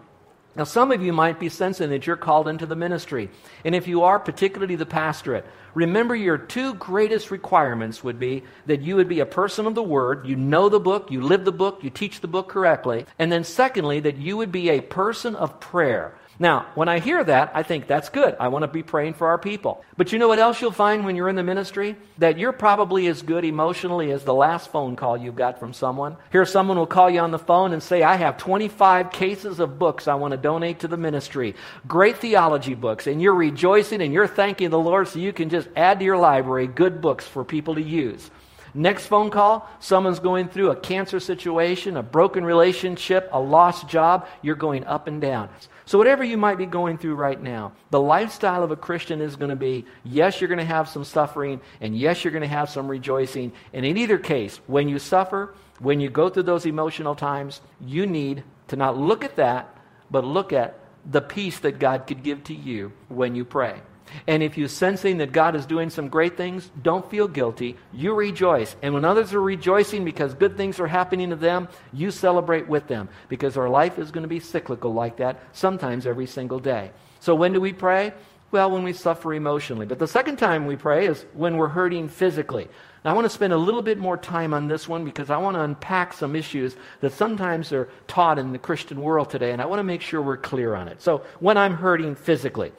Now, 0.56 0.66
some 0.66 0.92
of 0.92 1.02
you 1.02 1.14
might 1.14 1.40
be 1.40 1.50
sensing 1.50 1.90
that 1.90 2.06
you're 2.06 2.16
called 2.16 2.48
into 2.48 2.68
the 2.68 2.76
ministry. 2.76 3.30
And 3.66 3.74
if 3.74 3.88
you 3.88 4.04
are, 4.04 4.20
particularly 4.20 4.76
the 4.76 4.86
pastorate, 4.86 5.46
remember 5.74 6.16
your 6.16 6.38
two 6.38 6.76
greatest 6.76 7.32
requirements 7.32 8.04
would 8.04 8.20
be 8.20 8.44
that 8.68 8.82
you 8.82 8.96
would 8.96 9.10
be 9.10 9.20
a 9.20 9.26
person 9.26 9.66
of 9.66 9.74
the 9.74 9.82
Word, 9.82 10.28
you 10.28 10.36
know 10.36 10.70
the 10.70 10.80
book, 10.80 11.10
you 11.10 11.22
live 11.22 11.44
the 11.44 11.52
book, 11.52 11.84
you 11.84 11.90
teach 11.90 12.22
the 12.22 12.28
book 12.28 12.50
correctly. 12.50 13.08
And 13.18 13.32
then, 13.32 13.44
secondly, 13.44 14.00
that 14.02 14.18
you 14.18 14.38
would 14.38 14.52
be 14.52 14.70
a 14.70 14.82
person 14.82 15.36
of 15.36 15.60
prayer. 15.60 16.14
Now, 16.40 16.66
when 16.74 16.90
I 16.90 16.98
hear 16.98 17.24
that, 17.24 17.52
I 17.54 17.62
think 17.62 17.86
that's 17.86 18.10
good. 18.10 18.36
I 18.40 18.48
want 18.48 18.64
to 18.64 18.68
be 18.68 18.82
praying 18.82 19.14
for 19.14 19.28
our 19.28 19.38
people. 19.38 19.84
But 19.98 20.12
you 20.12 20.18
know 20.18 20.28
what 20.28 20.40
else 20.40 20.60
you'll 20.60 20.72
find 20.72 21.06
when 21.06 21.16
you're 21.16 21.30
in 21.30 21.36
the 21.36 21.44
ministry? 21.44 21.96
That 22.18 22.40
you're 22.40 22.52
probably 22.52 23.06
as 23.08 23.22
good 23.22 23.46
emotionally 23.46 24.12
as 24.12 24.24
the 24.24 24.34
last 24.34 24.72
phone 24.72 24.96
call 24.96 25.16
you've 25.16 25.36
got 25.36 25.60
from 25.60 25.74
someone. 25.74 26.18
Here, 26.32 26.46
someone 26.46 26.78
will 26.78 26.88
call 26.88 27.10
you 27.10 27.20
on 27.20 27.30
the 27.30 27.38
phone 27.38 27.72
and 27.72 27.84
say, 27.84 28.02
I 28.02 28.16
have 28.16 28.38
25 28.38 29.12
cases 29.12 29.60
of 29.60 29.78
books 29.78 30.08
I 30.08 30.16
want 30.16 30.32
to 30.32 30.38
donate 30.38 30.80
to 30.80 30.88
the 30.88 30.98
ministry. 30.98 31.56
Great 31.88 32.18
theology 32.18 32.74
books. 32.74 33.06
And 33.06 33.22
you're 33.22 33.36
rejoicing 33.36 34.02
and 34.02 34.12
you're 34.12 34.28
thanking 34.28 34.72
the 34.72 34.80
Lord 34.80 35.08
so 35.08 35.20
you 35.20 35.34
can 35.34 35.50
just 35.50 35.68
add 35.76 36.00
to 36.00 36.06
your 36.06 36.18
library 36.18 36.66
good 36.66 37.00
books 37.00 37.28
for 37.28 37.46
people 37.46 37.76
to 37.76 37.82
use. 37.82 38.32
Next 38.76 39.06
phone 39.06 39.30
call, 39.30 39.70
someone's 39.80 40.20
going 40.20 40.50
through 40.50 40.72
a 40.72 40.76
cancer 40.76 41.20
situation, 41.20 41.96
a 41.96 42.02
broken 42.02 42.44
relationship, 42.44 43.30
a 43.32 43.40
lost 43.40 43.88
job. 43.88 44.28
You're 44.42 44.56
going 44.56 44.84
up 44.86 45.08
and 45.08 45.22
down. 45.22 45.50
So, 45.86 45.98
whatever 45.98 46.24
you 46.24 46.38
might 46.38 46.58
be 46.58 46.66
going 46.66 46.98
through 46.98 47.16
right 47.16 47.42
now, 47.42 47.74
the 47.90 48.00
lifestyle 48.00 48.64
of 48.64 48.72
a 48.72 48.76
Christian 48.76 49.22
is 49.22 49.36
going 49.36 49.50
to 49.50 49.56
be 49.56 49.86
yes, 50.04 50.40
you're 50.40 50.48
going 50.48 50.60
to 50.60 50.66
have 50.66 50.88
some 50.88 51.04
suffering, 51.04 51.60
and 51.82 51.98
yes, 51.98 52.24
you're 52.24 52.32
going 52.32 52.42
to 52.42 52.48
have 52.48 52.70
some 52.70 52.88
rejoicing. 52.88 53.52
And 53.74 53.86
in 53.86 53.98
either 53.98 54.18
case, 54.18 54.60
when 54.68 54.88
you 54.88 55.00
suffer, 55.00 55.54
when 55.80 56.00
you 56.00 56.10
go 56.10 56.30
through 56.30 56.44
those 56.44 56.66
emotional 56.66 57.16
times, 57.16 57.62
you 57.82 58.06
need 58.06 58.44
to 58.70 58.76
not 58.76 58.98
look 58.98 59.24
at 59.24 59.36
that, 59.36 59.78
but 60.10 60.24
look 60.24 60.54
at 60.54 60.80
the 61.06 61.22
peace 61.22 61.60
that 61.60 61.80
God 61.80 62.08
could 62.08 62.24
give 62.24 62.44
to 62.46 62.54
you 62.54 62.94
when 63.10 63.36
you 63.36 63.44
pray. 63.44 63.82
And 64.28 64.44
if 64.44 64.58
you're 64.58 64.68
sensing 64.68 65.18
that 65.18 65.32
God 65.32 65.56
is 65.56 65.66
doing 65.66 65.90
some 65.90 66.08
great 66.08 66.38
things, 66.38 66.70
don't 66.82 67.10
feel 67.10 67.28
guilty. 67.28 67.78
You 67.92 68.14
rejoice. 68.14 68.76
And 68.82 68.94
when 68.94 69.06
others 69.06 69.34
are 69.34 69.42
rejoicing 69.42 70.06
because 70.06 70.34
good 70.34 70.58
things 70.58 70.80
are 70.80 70.88
happening 70.88 71.30
to 71.32 71.36
them, 71.36 71.68
you 71.92 72.12
celebrate 72.12 72.68
with 72.68 72.88
them 72.88 73.10
because 73.30 73.58
our 73.58 73.70
life 73.70 73.98
is 74.00 74.12
going 74.12 74.24
to 74.24 74.28
be 74.28 74.40
cyclical 74.40 74.94
like 74.94 75.18
that 75.18 75.40
sometimes 75.52 76.06
every 76.06 76.28
single 76.28 76.60
day. 76.60 76.92
So 77.20 77.36
when 77.36 77.54
do 77.54 77.62
we 77.62 77.74
pray? 77.74 78.14
Well, 78.52 78.70
when 78.70 78.84
we 78.84 78.94
suffer 78.94 79.34
emotionally. 79.34 79.88
But 79.88 79.98
the 79.98 80.08
second 80.08 80.36
time 80.36 80.68
we 80.68 80.76
pray 80.76 81.08
is 81.08 81.26
when 81.34 81.58
we're 81.58 81.70
hurting 81.70 82.08
physically. 82.08 82.68
Now, 83.04 83.10
I 83.10 83.14
want 83.16 83.26
to 83.26 83.30
spend 83.30 83.52
a 83.52 83.58
little 83.58 83.82
bit 83.82 83.98
more 83.98 84.16
time 84.16 84.54
on 84.54 84.68
this 84.68 84.88
one 84.88 85.04
because 85.04 85.30
I 85.30 85.38
want 85.38 85.56
to 85.56 85.62
unpack 85.62 86.14
some 86.14 86.36
issues 86.36 86.76
that 87.02 87.14
sometimes 87.14 87.74
are 87.74 87.90
taught 88.08 88.38
in 88.38 88.52
the 88.52 88.60
Christian 88.60 89.02
world 89.02 89.32
today, 89.32 89.54
and 89.54 89.62
I 89.62 89.66
want 89.66 89.80
to 89.80 89.84
make 89.84 90.02
sure 90.02 90.22
we're 90.22 90.38
clear 90.38 90.76
on 90.76 90.88
it. 90.88 91.02
So, 91.02 91.24
when 91.40 91.58
I'm 91.58 91.74
hurting 91.74 92.14
physically, 92.14 92.72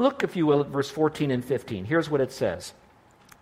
Look, 0.00 0.24
if 0.24 0.34
you 0.34 0.46
will, 0.46 0.62
at 0.62 0.68
verse 0.68 0.88
14 0.88 1.30
and 1.30 1.44
15. 1.44 1.84
Here's 1.84 2.08
what 2.08 2.22
it 2.22 2.32
says 2.32 2.72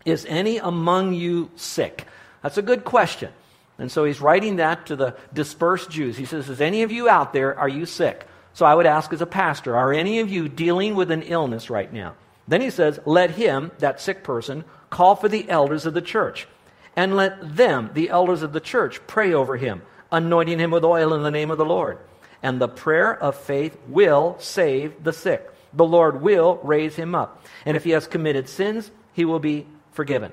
Is 0.05 0.27
any 0.29 0.59
among 0.59 1.15
you 1.15 1.53
sick? 1.55 2.05
That's 2.43 2.59
a 2.59 2.63
good 2.63 2.85
question. 2.85 3.31
And 3.79 3.93
so 3.93 4.05
he's 4.05 4.21
writing 4.21 4.57
that 4.57 4.87
to 4.87 4.97
the 4.97 5.17
dispersed 5.33 5.89
Jews. 5.89 6.17
He 6.17 6.25
says, 6.25 6.49
Is 6.49 6.61
any 6.61 6.83
of 6.83 6.91
you 6.91 7.09
out 7.09 7.33
there, 7.33 7.57
are 7.57 7.69
you 7.69 7.87
sick? 7.87 8.27
So 8.55 8.67
I 8.67 8.75
would 8.75 8.87
ask 8.87 9.13
as 9.13 9.21
a 9.21 9.27
pastor, 9.27 9.77
Are 9.77 9.93
any 9.93 10.19
of 10.19 10.31
you 10.31 10.49
dealing 10.49 10.97
with 10.97 11.13
an 11.13 11.23
illness 11.23 11.71
right 11.71 11.93
now? 11.93 12.17
Then 12.49 12.61
he 12.61 12.71
says, 12.71 12.99
Let 13.07 13.31
him, 13.31 13.71
that 13.79 14.01
sick 14.01 14.25
person, 14.25 14.65
call 14.91 15.15
for 15.15 15.29
the 15.29 15.49
elders 15.49 15.87
of 15.87 15.95
the 15.95 16.03
church. 16.03 16.49
And 16.97 17.15
let 17.15 17.57
them, 17.57 17.91
the 17.95 18.11
elders 18.11 18.43
of 18.43 18.53
the 18.53 18.59
church, 18.59 19.01
pray 19.07 19.33
over 19.33 19.57
him, 19.57 19.83
anointing 20.11 20.59
him 20.59 20.73
with 20.73 20.85
oil 20.85 21.15
in 21.15 21.23
the 21.23 21.31
name 21.31 21.53
of 21.53 21.59
the 21.59 21.65
Lord. 21.65 21.99
And 22.43 22.61
the 22.61 22.67
prayer 22.67 23.17
of 23.17 23.37
faith 23.37 23.79
will 23.87 24.35
save 24.41 25.05
the 25.05 25.13
sick 25.13 25.53
the 25.73 25.85
Lord 25.85 26.21
will 26.21 26.61
raise 26.63 26.97
him 26.97 27.15
up. 27.15 27.45
And 27.65 27.77
if 27.77 27.85
he 27.85 27.91
has 27.91 28.07
committed 28.07 28.49
sins, 28.49 28.91
he 29.13 29.25
will 29.25 29.39
be 29.39 29.67
forgiven. 29.93 30.33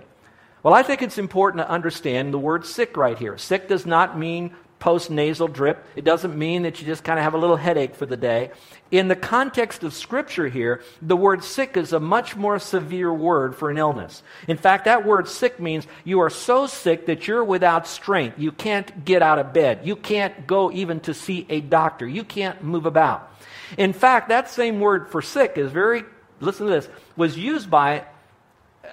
Well, 0.64 0.74
I 0.74 0.84
think 0.84 1.02
it's 1.02 1.18
important 1.18 1.62
to 1.62 1.70
understand 1.70 2.34
the 2.34 2.40
word 2.40 2.66
sick 2.66 2.98
right 2.98 3.18
here. 3.18 3.38
Sick 3.38 3.68
does 3.68 3.86
not 3.86 4.18
mean 4.18 4.56
post 4.86 5.10
nasal 5.10 5.48
drip, 5.48 5.84
it 5.96 6.04
doesn't 6.06 6.38
mean 6.38 6.62
that 6.62 6.80
you 6.80 6.86
just 6.86 7.04
kind 7.04 7.18
of 7.18 7.24
have 7.24 7.34
a 7.34 7.40
little 7.40 7.56
headache 7.56 7.96
for 7.96 8.06
the 8.06 8.16
day. 8.16 8.52
In 8.92 9.08
the 9.08 9.16
context 9.16 9.82
of 9.82 9.96
Scripture 9.96 10.48
here, 10.48 10.84
the 11.02 11.16
word 11.18 11.44
sick 11.44 11.76
is 11.76 11.92
a 11.92 12.00
much 12.00 12.36
more 12.36 12.60
severe 12.60 13.12
word 13.12 13.56
for 13.56 13.72
an 13.72 13.80
illness. 13.80 14.22
In 14.48 14.58
fact, 14.58 14.86
that 14.86 15.04
word 15.04 15.28
sick 15.28 15.60
means 15.60 15.88
you 16.04 16.20
are 16.20 16.30
so 16.30 16.68
sick 16.68 17.08
that 17.08 17.28
you're 17.28 17.44
without 17.44 17.88
strength. 17.88 18.38
You 18.38 18.52
can't 18.52 19.04
get 19.04 19.24
out 19.24 19.40
of 19.40 19.54
bed. 19.54 19.80
You 19.84 19.96
can't 19.96 20.46
go 20.46 20.72
even 20.72 21.00
to 21.00 21.16
see 21.16 21.48
a 21.50 21.62
doctor. 21.62 22.08
You 22.08 22.24
can't 22.24 22.64
move 22.64 22.86
about. 22.86 23.34
In 23.80 23.92
fact, 23.92 24.30
that 24.30 24.52
same 24.52 24.80
word 24.80 25.10
for 25.10 25.24
sick 25.24 25.54
is 25.58 25.72
very, 25.72 26.04
listen 26.42 26.68
to 26.68 26.72
this, 26.72 26.88
was 27.18 27.36
used 27.36 27.72
by 27.72 28.06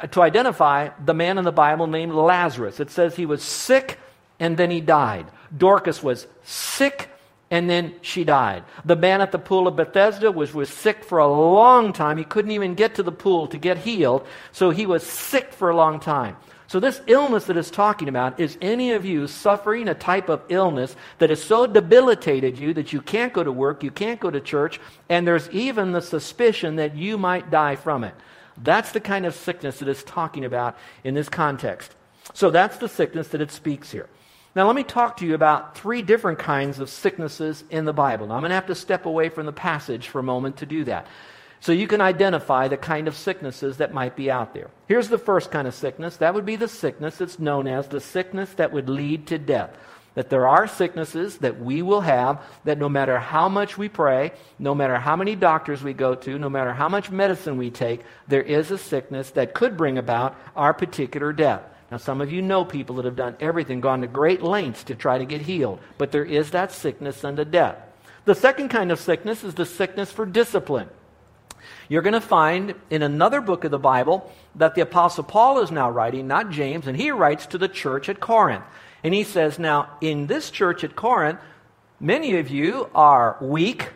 uh, 0.01 0.07
to 0.07 0.23
identify 0.23 0.89
the 1.05 1.13
man 1.13 1.37
in 1.37 1.45
the 1.45 1.53
Bible 1.53 1.87
named 1.87 2.15
Lazarus. 2.15 2.81
It 2.81 2.91
says 2.91 3.15
he 3.15 3.27
was 3.27 3.43
sick 3.43 3.99
and 4.39 4.57
then 4.57 4.71
he 4.71 4.81
died. 4.81 5.27
Dorcas 5.57 6.03
was 6.03 6.27
sick 6.43 7.09
and 7.53 7.69
then 7.69 7.95
she 8.01 8.25
died. 8.25 8.65
The 8.87 8.97
man 8.97 9.21
at 9.21 9.31
the 9.31 9.39
pool 9.39 9.69
of 9.69 9.77
Bethesda 9.77 10.33
was, 10.33 10.55
was 10.55 10.71
sick 10.71 11.05
for 11.05 11.19
a 11.19 11.29
long 11.29 11.93
time. 11.93 12.17
He 12.17 12.25
couldn't 12.25 12.51
even 12.53 12.75
get 12.75 12.95
to 12.95 13.03
the 13.03 13.13
pool 13.13 13.47
to 13.49 13.59
get 13.59 13.77
healed, 13.77 14.27
so 14.53 14.71
he 14.71 14.87
was 14.87 15.03
sick 15.03 15.53
for 15.53 15.69
a 15.69 15.77
long 15.77 16.01
time. 16.01 16.37
So, 16.67 16.81
this 16.81 17.03
illness 17.07 17.45
that 17.45 17.59
it's 17.59 17.71
talking 17.71 18.09
about 18.09 18.41
is 18.41 18.57
any 18.63 18.93
of 18.93 19.05
you 19.05 19.27
suffering 19.27 19.89
a 19.89 19.95
type 19.95 20.31
of 20.31 20.41
illness 20.49 20.97
that 21.19 21.29
has 21.29 21.43
so 21.43 21.67
debilitated 21.67 22.59
you 22.59 22.73
that 22.73 22.95
you 22.95 23.03
can't 23.03 23.35
go 23.35 23.45
to 23.45 23.53
work, 23.53 23.83
you 23.83 23.91
can't 23.91 24.19
go 24.19 24.31
to 24.31 24.41
church, 24.41 24.81
and 25.11 25.27
there's 25.27 25.51
even 25.51 25.93
the 25.93 26.01
suspicion 26.01 26.77
that 26.77 26.97
you 26.97 27.19
might 27.19 27.51
die 27.51 27.77
from 27.77 28.03
it. 28.03 28.15
That's 28.57 28.93
the 28.93 29.01
kind 29.01 29.27
of 29.27 29.35
sickness 29.35 29.81
that 29.81 29.89
it's 29.89 30.03
talking 30.03 30.47
about 30.47 30.79
in 31.05 31.13
this 31.13 31.29
context. 31.29 31.95
So, 32.33 32.51
that's 32.51 32.79
the 32.79 32.89
sickness 32.89 33.29
that 33.29 33.43
it 33.43 33.51
speaks 33.51 33.93
here. 33.93 34.09
Now, 34.55 34.67
let 34.67 34.77
me 34.77 34.85
talk 34.85 35.17
to 35.19 35.27
you 35.27 35.35
about 35.35 35.79
three 35.79 36.03
different 36.03 36.39
kinds 36.39 36.79
of 36.79 36.91
sicknesses 36.91 37.65
in 37.71 37.87
the 37.87 37.95
Bible. 37.95 38.27
Now, 38.27 38.35
I'm 38.35 38.43
going 38.43 38.51
to 38.51 38.55
have 38.55 38.67
to 38.67 38.75
step 38.75 39.07
away 39.07 39.31
from 39.31 39.47
the 39.47 39.53
passage 39.53 40.09
for 40.09 40.19
a 40.19 40.23
moment 40.23 40.59
to 40.59 40.67
do 40.67 40.85
that. 40.85 41.07
So 41.61 41.73
you 41.73 41.87
can 41.87 42.01
identify 42.01 42.69
the 42.69 42.77
kind 42.77 43.09
of 43.09 43.17
sicknesses 43.17 43.79
that 43.79 43.95
might 43.95 44.15
be 44.15 44.31
out 44.31 44.53
there. 44.53 44.69
Here's 44.89 45.09
the 45.09 45.17
first 45.17 45.51
kind 45.51 45.67
of 45.69 45.75
sickness 45.75 46.17
that 46.19 46.35
would 46.35 46.45
be 46.45 46.57
the 46.57 46.69
sickness 46.69 47.17
that's 47.17 47.39
known 47.39 47.67
as 47.67 47.89
the 47.89 48.01
sickness 48.01 48.53
that 48.55 48.73
would 48.73 48.89
lead 48.89 49.29
to 49.29 49.39
death. 49.39 49.71
That 50.15 50.29
there 50.29 50.47
are 50.47 50.67
sicknesses 50.67 51.39
that 51.39 51.59
we 51.59 51.81
will 51.81 52.03
have 52.03 52.43
that 52.65 52.79
no 52.79 52.91
matter 52.91 53.19
how 53.19 53.49
much 53.49 53.79
we 53.79 53.89
pray, 53.89 54.33
no 54.59 54.75
matter 54.75 54.99
how 54.99 55.17
many 55.17 55.35
doctors 55.35 55.83
we 55.83 55.95
go 55.95 56.15
to, 56.17 56.39
no 56.39 56.51
matter 56.51 56.75
how 56.75 56.91
much 56.91 57.11
medicine 57.11 57.57
we 57.57 57.71
take, 57.71 58.03
there 58.29 58.43
is 58.43 58.71
a 58.71 58.77
sickness 58.77 59.31
that 59.31 59.55
could 59.55 59.79
bring 59.79 59.97
about 59.97 60.37
our 60.55 60.75
particular 60.75 61.33
death. 61.33 61.63
Now, 61.93 61.99
some 61.99 62.23
of 62.23 62.33
you 62.33 62.41
know 62.41 62.65
people 62.65 62.97
that 62.97 63.05
have 63.05 63.17
done 63.17 63.37
everything, 63.39 63.83
gone 63.83 64.01
to 64.01 64.07
great 64.07 64.43
lengths 64.43 64.85
to 64.85 64.95
try 64.95 65.19
to 65.19 65.27
get 65.27 65.43
healed, 65.43 65.79
but 65.99 66.11
there 66.11 66.25
is 66.25 66.53
that 66.53 66.73
sickness 66.73 67.23
unto 67.23 67.45
death. 67.45 67.77
The 68.25 68.35
second 68.35 68.71
kind 68.71 68.91
of 68.91 68.99
sickness 68.99 69.45
is 69.45 69.53
the 69.53 69.67
sickness 69.67 70.11
for 70.11 70.25
discipline. 70.25 70.89
You're 71.91 72.01
going 72.01 72.15
to 72.15 72.23
find 72.23 72.77
in 72.89 73.03
another 73.03 73.43
book 73.43 73.65
of 73.65 73.71
the 73.71 73.79
Bible 73.79 74.33
that 74.55 74.75
the 74.75 74.81
Apostle 74.81 75.25
Paul 75.25 75.61
is 75.61 75.71
now 75.71 75.91
writing, 75.91 76.27
not 76.27 76.49
James, 76.49 76.87
and 76.87 76.97
he 76.97 77.11
writes 77.11 77.45
to 77.49 77.59
the 77.59 77.69
church 77.69 78.09
at 78.09 78.21
Corinth. 78.21 78.65
And 79.05 79.13
he 79.13 79.23
says, 79.23 79.59
Now, 79.59 79.91
in 80.01 80.29
this 80.29 80.51
church 80.51 80.85
at 80.85 80.97
Corinth, 80.97 81.41
many 82.01 82.39
of 82.39 82.49
you 82.49 82.89
are 82.95 83.37
weak, 83.43 83.91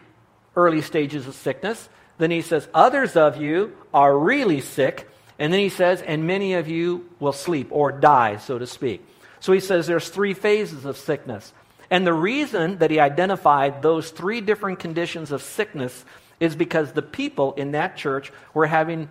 early 0.55 0.83
stages 0.83 1.27
of 1.27 1.35
sickness. 1.35 1.89
Then 2.19 2.31
he 2.31 2.43
says, 2.43 2.69
Others 2.75 3.17
of 3.17 3.41
you 3.41 3.75
are 3.95 4.19
really 4.19 4.61
sick 4.61 5.09
and 5.39 5.53
then 5.53 5.61
he 5.61 5.69
says, 5.69 6.03
and 6.03 6.27
many 6.27 6.55
of 6.55 6.69
you 6.69 7.09
will 7.21 7.33
sleep 7.33 7.69
or 7.71 7.93
die, 7.93 8.39
so 8.39 8.59
to 8.59 8.67
speak. 8.67 9.07
So 9.41 9.53
he 9.53 9.61
says 9.61 9.87
there's 9.87 10.09
three 10.09 10.35
phases 10.35 10.85
of 10.85 10.97
sickness. 10.97 11.53
And 11.91 12.07
the 12.07 12.15
reason 12.15 12.79
that 12.79 12.91
he 12.91 12.99
identified 12.99 13.83
those 13.83 14.11
three 14.11 14.41
different 14.41 14.79
conditions 14.79 15.31
of 15.31 15.43
sickness 15.43 16.05
is 16.41 16.57
because 16.57 16.93
the 16.93 17.03
people 17.03 17.53
in 17.55 17.73
that 17.73 17.97
church 17.97 18.33
were 18.55 18.67
having 18.67 19.09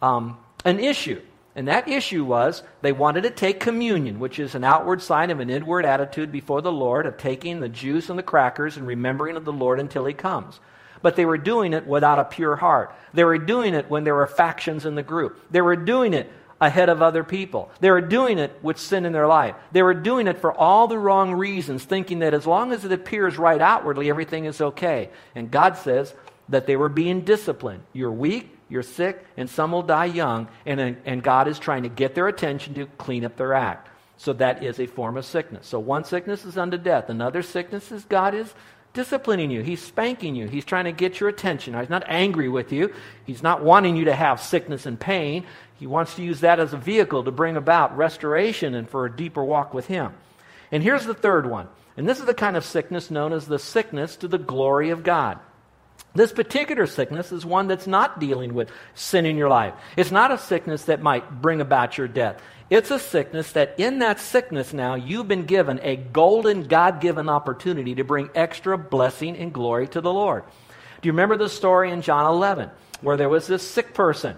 um, 0.00 0.38
an 0.64 0.78
issue. 0.78 1.20
And 1.56 1.68
that 1.68 1.88
issue 1.88 2.24
was 2.24 2.62
they 2.82 2.92
wanted 2.92 3.22
to 3.22 3.30
take 3.30 3.60
communion, 3.60 4.18
which 4.18 4.38
is 4.38 4.54
an 4.54 4.64
outward 4.64 5.02
sign 5.02 5.30
of 5.30 5.40
an 5.40 5.50
inward 5.50 5.84
attitude 5.84 6.32
before 6.32 6.62
the 6.62 6.72
Lord 6.72 7.06
of 7.06 7.16
taking 7.16 7.60
the 7.60 7.68
juice 7.68 8.08
and 8.08 8.18
the 8.18 8.24
crackers 8.24 8.76
and 8.76 8.86
remembering 8.86 9.36
of 9.36 9.44
the 9.44 9.52
Lord 9.52 9.78
until 9.78 10.04
he 10.04 10.14
comes 10.14 10.58
but 11.04 11.16
they 11.16 11.26
were 11.26 11.36
doing 11.36 11.74
it 11.74 11.86
without 11.86 12.18
a 12.18 12.24
pure 12.24 12.56
heart. 12.56 12.94
They 13.12 13.24
were 13.24 13.36
doing 13.36 13.74
it 13.74 13.90
when 13.90 14.04
there 14.04 14.14
were 14.14 14.26
factions 14.26 14.86
in 14.86 14.94
the 14.94 15.02
group. 15.02 15.38
They 15.50 15.60
were 15.60 15.76
doing 15.76 16.14
it 16.14 16.32
ahead 16.62 16.88
of 16.88 17.02
other 17.02 17.22
people. 17.22 17.70
They 17.80 17.90
were 17.90 18.00
doing 18.00 18.38
it 18.38 18.58
with 18.62 18.78
sin 18.78 19.04
in 19.04 19.12
their 19.12 19.26
life. 19.26 19.54
They 19.70 19.82
were 19.82 19.92
doing 19.92 20.28
it 20.28 20.38
for 20.38 20.50
all 20.50 20.88
the 20.88 20.96
wrong 20.96 21.34
reasons, 21.34 21.84
thinking 21.84 22.20
that 22.20 22.32
as 22.32 22.46
long 22.46 22.72
as 22.72 22.86
it 22.86 22.92
appears 22.92 23.36
right 23.36 23.60
outwardly, 23.60 24.08
everything 24.08 24.46
is 24.46 24.62
okay. 24.62 25.10
And 25.34 25.50
God 25.50 25.76
says 25.76 26.14
that 26.48 26.66
they 26.66 26.76
were 26.76 26.88
being 26.88 27.20
disciplined. 27.20 27.82
You're 27.92 28.10
weak, 28.10 28.56
you're 28.70 28.82
sick, 28.82 29.26
and 29.36 29.50
some 29.50 29.72
will 29.72 29.82
die 29.82 30.06
young, 30.06 30.48
and, 30.64 30.80
and 30.80 31.22
God 31.22 31.48
is 31.48 31.58
trying 31.58 31.82
to 31.82 31.90
get 31.90 32.14
their 32.14 32.28
attention 32.28 32.72
to 32.74 32.86
clean 32.96 33.26
up 33.26 33.36
their 33.36 33.52
act. 33.52 33.90
So 34.16 34.32
that 34.32 34.64
is 34.64 34.80
a 34.80 34.86
form 34.86 35.18
of 35.18 35.26
sickness. 35.26 35.66
So 35.66 35.78
one 35.80 36.04
sickness 36.04 36.46
is 36.46 36.56
unto 36.56 36.78
death. 36.78 37.10
Another 37.10 37.42
sickness 37.42 37.92
is 37.92 38.06
God 38.06 38.34
is 38.34 38.54
disciplining 38.94 39.50
you. 39.50 39.62
He's 39.62 39.82
spanking 39.82 40.34
you. 40.34 40.48
He's 40.48 40.64
trying 40.64 40.86
to 40.86 40.92
get 40.92 41.20
your 41.20 41.28
attention. 41.28 41.78
He's 41.78 41.90
not 41.90 42.04
angry 42.06 42.48
with 42.48 42.72
you. 42.72 42.94
He's 43.26 43.42
not 43.42 43.62
wanting 43.62 43.96
you 43.96 44.06
to 44.06 44.14
have 44.14 44.40
sickness 44.40 44.86
and 44.86 44.98
pain. 44.98 45.44
He 45.78 45.86
wants 45.86 46.14
to 46.14 46.22
use 46.22 46.40
that 46.40 46.60
as 46.60 46.72
a 46.72 46.78
vehicle 46.78 47.24
to 47.24 47.30
bring 47.30 47.56
about 47.56 47.96
restoration 47.96 48.74
and 48.74 48.88
for 48.88 49.04
a 49.04 49.14
deeper 49.14 49.44
walk 49.44 49.74
with 49.74 49.86
Him. 49.86 50.14
And 50.72 50.82
here's 50.82 51.04
the 51.04 51.14
third 51.14 51.44
one. 51.44 51.68
And 51.96 52.08
this 52.08 52.18
is 52.18 52.24
the 52.24 52.34
kind 52.34 52.56
of 52.56 52.64
sickness 52.64 53.10
known 53.10 53.32
as 53.32 53.46
the 53.46 53.58
sickness 53.58 54.16
to 54.16 54.28
the 54.28 54.38
glory 54.38 54.90
of 54.90 55.02
God. 55.02 55.38
This 56.14 56.32
particular 56.32 56.86
sickness 56.86 57.32
is 57.32 57.44
one 57.44 57.66
that's 57.66 57.88
not 57.88 58.20
dealing 58.20 58.54
with 58.54 58.70
sin 58.94 59.26
in 59.26 59.36
your 59.36 59.48
life. 59.48 59.74
It's 59.96 60.12
not 60.12 60.30
a 60.30 60.38
sickness 60.38 60.84
that 60.84 61.02
might 61.02 61.42
bring 61.42 61.60
about 61.60 61.98
your 61.98 62.06
death. 62.06 62.40
It's 62.70 62.92
a 62.92 62.98
sickness 62.98 63.52
that 63.52 63.74
in 63.78 63.98
that 63.98 64.20
sickness 64.20 64.72
now 64.72 64.94
you've 64.94 65.28
been 65.28 65.44
given 65.44 65.80
a 65.82 65.96
golden 65.96 66.64
God 66.64 67.00
given 67.00 67.28
opportunity 67.28 67.96
to 67.96 68.04
bring 68.04 68.30
extra 68.34 68.78
blessing 68.78 69.36
and 69.36 69.52
glory 69.52 69.88
to 69.88 70.00
the 70.00 70.12
Lord. 70.12 70.44
Do 71.02 71.08
you 71.08 71.12
remember 71.12 71.36
the 71.36 71.48
story 71.48 71.90
in 71.90 72.00
John 72.00 72.26
11 72.26 72.70
where 73.00 73.16
there 73.16 73.28
was 73.28 73.46
this 73.46 73.68
sick 73.68 73.92
person 73.92 74.36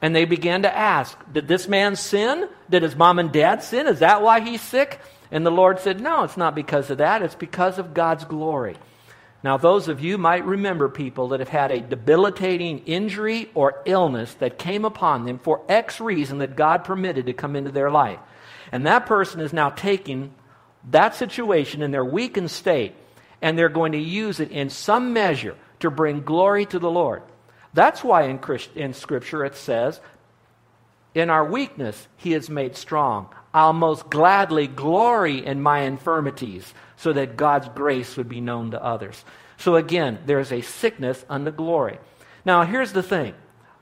and 0.00 0.14
they 0.14 0.24
began 0.24 0.62
to 0.62 0.74
ask, 0.74 1.18
Did 1.32 1.48
this 1.48 1.66
man 1.66 1.96
sin? 1.96 2.48
Did 2.70 2.84
his 2.84 2.96
mom 2.96 3.18
and 3.18 3.32
dad 3.32 3.62
sin? 3.62 3.88
Is 3.88 3.98
that 3.98 4.22
why 4.22 4.40
he's 4.40 4.62
sick? 4.62 5.00
And 5.30 5.44
the 5.44 5.50
Lord 5.50 5.80
said, 5.80 6.00
No, 6.00 6.22
it's 6.22 6.36
not 6.36 6.54
because 6.54 6.90
of 6.90 6.98
that. 6.98 7.22
It's 7.22 7.34
because 7.34 7.78
of 7.78 7.92
God's 7.92 8.24
glory. 8.24 8.76
Now, 9.42 9.56
those 9.56 9.86
of 9.88 10.00
you 10.00 10.18
might 10.18 10.44
remember 10.44 10.88
people 10.88 11.28
that 11.28 11.40
have 11.40 11.48
had 11.48 11.70
a 11.70 11.80
debilitating 11.80 12.80
injury 12.80 13.50
or 13.54 13.82
illness 13.84 14.34
that 14.34 14.58
came 14.58 14.84
upon 14.84 15.24
them 15.24 15.38
for 15.38 15.62
X 15.68 16.00
reason 16.00 16.38
that 16.38 16.56
God 16.56 16.84
permitted 16.84 17.26
to 17.26 17.32
come 17.32 17.54
into 17.54 17.70
their 17.70 17.90
life. 17.90 18.18
And 18.72 18.86
that 18.86 19.06
person 19.06 19.40
is 19.40 19.52
now 19.52 19.70
taking 19.70 20.34
that 20.90 21.14
situation 21.14 21.82
in 21.82 21.92
their 21.92 22.04
weakened 22.04 22.50
state 22.50 22.94
and 23.40 23.56
they're 23.56 23.68
going 23.68 23.92
to 23.92 23.98
use 23.98 24.40
it 24.40 24.50
in 24.50 24.70
some 24.70 25.12
measure 25.12 25.56
to 25.80 25.90
bring 25.90 26.22
glory 26.22 26.66
to 26.66 26.78
the 26.78 26.90
Lord. 26.90 27.22
That's 27.72 28.02
why 28.02 28.24
in, 28.24 28.38
Christ, 28.38 28.70
in 28.74 28.94
Scripture 28.94 29.44
it 29.44 29.54
says, 29.54 30.00
In 31.14 31.30
our 31.30 31.44
weakness 31.44 32.08
he 32.16 32.34
is 32.34 32.50
made 32.50 32.76
strong. 32.76 33.28
I'll 33.54 33.72
most 33.72 34.10
gladly 34.10 34.66
glory 34.66 35.44
in 35.44 35.62
my 35.62 35.80
infirmities 35.80 36.74
so 36.98 37.12
that 37.12 37.36
God's 37.36 37.68
grace 37.70 38.16
would 38.16 38.28
be 38.28 38.40
known 38.40 38.72
to 38.72 38.84
others. 38.84 39.24
So 39.56 39.76
again, 39.76 40.18
there's 40.26 40.52
a 40.52 40.60
sickness 40.60 41.24
unto 41.28 41.50
glory. 41.50 41.98
Now, 42.44 42.64
here's 42.64 42.92
the 42.92 43.02
thing. 43.02 43.34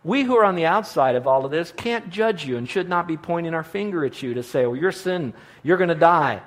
We 0.04 0.22
who 0.22 0.36
are 0.36 0.44
on 0.44 0.54
the 0.54 0.66
outside 0.66 1.16
of 1.16 1.26
all 1.26 1.44
of 1.44 1.50
this 1.50 1.72
can't 1.72 2.10
judge 2.10 2.46
you 2.46 2.56
and 2.56 2.68
should 2.68 2.88
not 2.88 3.08
be 3.08 3.16
pointing 3.16 3.54
our 3.54 3.64
finger 3.64 4.04
at 4.04 4.22
you 4.22 4.34
to 4.34 4.42
say, 4.42 4.64
well, 4.64 4.76
you're 4.76 4.92
sin, 4.92 5.34
you're 5.64 5.78
going 5.78 5.88
to 5.88 5.96
die. 5.96 6.42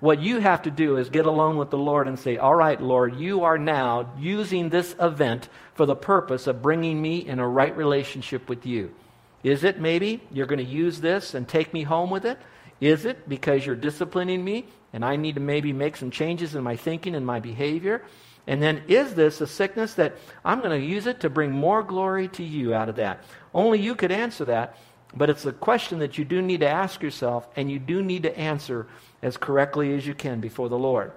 What 0.00 0.20
you 0.20 0.38
have 0.40 0.62
to 0.62 0.70
do 0.70 0.96
is 0.96 1.08
get 1.08 1.26
alone 1.26 1.56
with 1.56 1.70
the 1.70 1.78
Lord 1.78 2.06
and 2.06 2.18
say, 2.18 2.36
All 2.36 2.54
right, 2.54 2.80
Lord, 2.80 3.16
you 3.16 3.44
are 3.44 3.56
now 3.56 4.12
using 4.18 4.68
this 4.68 4.94
event 5.00 5.48
for 5.74 5.86
the 5.86 5.96
purpose 5.96 6.46
of 6.46 6.60
bringing 6.60 7.00
me 7.00 7.26
in 7.26 7.38
a 7.38 7.48
right 7.48 7.74
relationship 7.74 8.48
with 8.48 8.66
you. 8.66 8.94
Is 9.42 9.64
it 9.64 9.80
maybe 9.80 10.22
you're 10.30 10.46
going 10.46 10.64
to 10.64 10.70
use 10.70 11.00
this 11.00 11.34
and 11.34 11.48
take 11.48 11.72
me 11.72 11.82
home 11.82 12.10
with 12.10 12.26
it? 12.26 12.38
Is 12.80 13.04
it 13.04 13.28
because 13.28 13.64
you're 13.64 13.76
disciplining 13.76 14.44
me 14.44 14.66
and 14.92 15.04
I 15.04 15.16
need 15.16 15.36
to 15.36 15.40
maybe 15.40 15.72
make 15.72 15.96
some 15.96 16.10
changes 16.10 16.54
in 16.54 16.62
my 16.62 16.76
thinking 16.76 17.14
and 17.14 17.24
my 17.24 17.40
behavior? 17.40 18.02
And 18.46 18.62
then, 18.62 18.82
is 18.86 19.14
this 19.14 19.40
a 19.40 19.46
sickness 19.46 19.94
that 19.94 20.16
I'm 20.44 20.60
going 20.60 20.78
to 20.78 20.86
use 20.86 21.06
it 21.06 21.20
to 21.20 21.30
bring 21.30 21.50
more 21.50 21.82
glory 21.82 22.28
to 22.28 22.44
you 22.44 22.74
out 22.74 22.88
of 22.88 22.96
that? 22.96 23.24
Only 23.52 23.80
you 23.80 23.96
could 23.96 24.12
answer 24.12 24.44
that, 24.44 24.78
but 25.14 25.30
it's 25.30 25.44
a 25.46 25.52
question 25.52 25.98
that 25.98 26.16
you 26.16 26.24
do 26.24 26.40
need 26.40 26.60
to 26.60 26.68
ask 26.68 27.02
yourself 27.02 27.48
and 27.56 27.70
you 27.70 27.78
do 27.78 28.02
need 28.02 28.22
to 28.22 28.38
answer 28.38 28.86
as 29.20 29.36
correctly 29.36 29.94
as 29.94 30.06
you 30.06 30.14
can 30.14 30.40
before 30.40 30.68
the 30.68 30.78
Lord. 30.78 31.12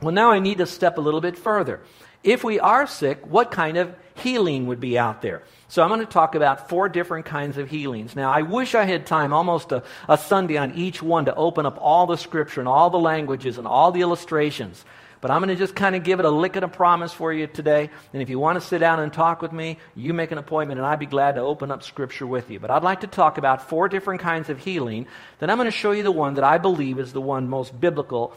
Well, 0.00 0.12
now 0.12 0.30
I 0.30 0.38
need 0.38 0.58
to 0.58 0.66
step 0.66 0.96
a 0.96 1.00
little 1.00 1.20
bit 1.20 1.36
further. 1.36 1.80
If 2.24 2.42
we 2.42 2.58
are 2.58 2.86
sick, 2.86 3.26
what 3.26 3.50
kind 3.50 3.76
of 3.76 3.94
healing 4.14 4.66
would 4.66 4.80
be 4.80 4.98
out 4.98 5.20
there? 5.20 5.42
So 5.68 5.82
I'm 5.82 5.90
going 5.90 6.00
to 6.00 6.06
talk 6.06 6.34
about 6.34 6.70
four 6.70 6.88
different 6.88 7.26
kinds 7.26 7.58
of 7.58 7.68
healings. 7.68 8.16
Now, 8.16 8.32
I 8.32 8.40
wish 8.40 8.74
I 8.74 8.84
had 8.84 9.04
time, 9.04 9.34
almost 9.34 9.72
a, 9.72 9.82
a 10.08 10.16
Sunday 10.16 10.56
on 10.56 10.72
each 10.74 11.02
one, 11.02 11.26
to 11.26 11.34
open 11.34 11.66
up 11.66 11.76
all 11.78 12.06
the 12.06 12.16
scripture 12.16 12.60
and 12.60 12.68
all 12.68 12.88
the 12.88 12.98
languages 12.98 13.58
and 13.58 13.66
all 13.66 13.92
the 13.92 14.00
illustrations. 14.00 14.82
But 15.20 15.32
I'm 15.32 15.42
going 15.42 15.54
to 15.54 15.56
just 15.56 15.74
kind 15.74 15.94
of 15.94 16.02
give 16.02 16.18
it 16.18 16.24
a 16.24 16.30
lick 16.30 16.56
and 16.56 16.64
a 16.64 16.68
promise 16.68 17.12
for 17.12 17.30
you 17.30 17.46
today. 17.46 17.90
And 18.14 18.22
if 18.22 18.30
you 18.30 18.38
want 18.38 18.58
to 18.58 18.66
sit 18.66 18.78
down 18.78 19.00
and 19.00 19.12
talk 19.12 19.42
with 19.42 19.52
me, 19.52 19.78
you 19.94 20.14
make 20.14 20.32
an 20.32 20.38
appointment, 20.38 20.78
and 20.78 20.86
I'd 20.86 20.98
be 20.98 21.06
glad 21.06 21.34
to 21.34 21.42
open 21.42 21.70
up 21.70 21.82
Scripture 21.82 22.26
with 22.26 22.50
you. 22.50 22.58
But 22.58 22.70
I'd 22.70 22.82
like 22.82 23.00
to 23.00 23.06
talk 23.06 23.36
about 23.36 23.68
four 23.68 23.88
different 23.88 24.22
kinds 24.22 24.48
of 24.48 24.58
healing. 24.58 25.08
Then 25.40 25.50
I'm 25.50 25.58
going 25.58 25.70
to 25.70 25.76
show 25.76 25.92
you 25.92 26.02
the 26.02 26.10
one 26.10 26.34
that 26.34 26.44
I 26.44 26.56
believe 26.56 26.98
is 26.98 27.12
the 27.12 27.20
one 27.20 27.50
most 27.50 27.78
biblical 27.78 28.34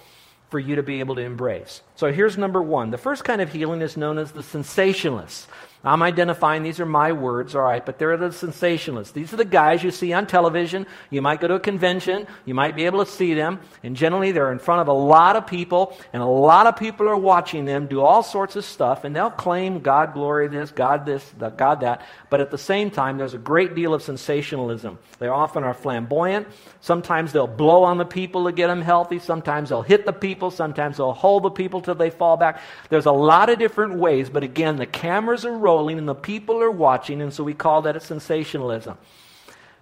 for 0.49 0.59
you 0.59 0.75
to 0.75 0.83
be 0.83 0.99
able 0.99 1.15
to 1.15 1.21
embrace. 1.21 1.81
So 1.97 2.13
here's 2.13 2.37
number 2.37 2.61
one. 2.61 2.91
The 2.91 2.97
first 2.99 3.23
kind 3.23 3.41
of 3.41 3.51
healing 3.51 3.81
is 3.81 3.97
known 3.97 4.19
as 4.19 4.31
the 4.31 4.41
sensationalists. 4.41 5.47
I'm 5.83 6.01
identifying 6.01 6.63
these 6.63 6.79
are 6.79 6.85
my 6.85 7.11
words, 7.11 7.55
all 7.55 7.61
right, 7.61 7.85
but 7.85 7.97
they're 7.97 8.17
the 8.17 8.29
sensationalists. 8.29 9.13
These 9.13 9.31
are 9.31 9.37
the 9.37 9.45
guys 9.45 9.83
you 9.83 9.91
see 9.91 10.11
on 10.11 10.27
television. 10.27 10.85
You 11.11 11.21
might 11.21 11.39
go 11.39 11.47
to 11.47 11.53
a 11.53 11.59
convention, 11.59 12.27
you 12.45 12.53
might 12.53 12.75
be 12.75 12.85
able 12.85 13.05
to 13.05 13.09
see 13.09 13.33
them, 13.35 13.59
and 13.83 13.95
generally 13.95 14.31
they're 14.31 14.51
in 14.51 14.59
front 14.59 14.81
of 14.81 14.87
a 14.87 14.93
lot 14.93 15.35
of 15.35 15.47
people, 15.47 15.97
and 16.13 16.21
a 16.21 16.25
lot 16.25 16.67
of 16.67 16.75
people 16.75 17.07
are 17.07 17.15
watching 17.15 17.65
them 17.65 17.87
do 17.87 18.01
all 18.01 18.23
sorts 18.23 18.55
of 18.55 18.65
stuff, 18.65 19.03
and 19.03 19.15
they'll 19.15 19.29
claim 19.29 19.79
God 19.79 20.13
glory 20.13 20.47
this, 20.47 20.71
God 20.71 21.05
this, 21.05 21.33
God 21.55 21.81
that, 21.81 22.05
but 22.29 22.41
at 22.41 22.51
the 22.51 22.57
same 22.57 22.89
time, 22.91 23.17
there's 23.17 23.35
a 23.35 23.39
great 23.39 23.75
deal 23.75 23.93
of 23.93 24.01
sensationalism. 24.01 24.97
They 25.19 25.27
often 25.27 25.63
are 25.63 25.75
flamboyant. 25.75 26.47
Sometimes 26.81 27.31
they'll 27.31 27.47
blow 27.47 27.83
on 27.83 27.97
the 27.97 28.05
people 28.05 28.45
to 28.45 28.51
get 28.51 28.67
them 28.67 28.81
healthy. 28.81 29.19
Sometimes 29.19 29.69
they'll 29.69 29.81
hit 29.83 30.05
the 30.05 30.13
people. 30.13 30.51
Sometimes 30.51 30.97
they'll 30.97 31.13
hold 31.13 31.43
the 31.43 31.51
people 31.51 31.81
till 31.87 31.95
they 31.95 32.09
fall 32.09 32.37
back. 32.37 32.61
There's 32.89 33.05
a 33.05 33.11
lot 33.11 33.49
of 33.49 33.57
different 33.57 33.95
ways, 33.95 34.29
but 34.29 34.43
again, 34.43 34.75
the 34.75 34.85
cameras 34.85 35.45
are 35.45 35.57
rolling 35.57 35.97
and 35.97 36.07
the 36.07 36.15
people 36.15 36.61
are 36.61 36.69
watching, 36.69 37.21
and 37.21 37.33
so 37.33 37.43
we 37.43 37.53
call 37.53 37.81
that 37.83 37.95
a 37.95 37.99
sensationalism. 37.99 38.97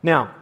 Now, 0.01 0.33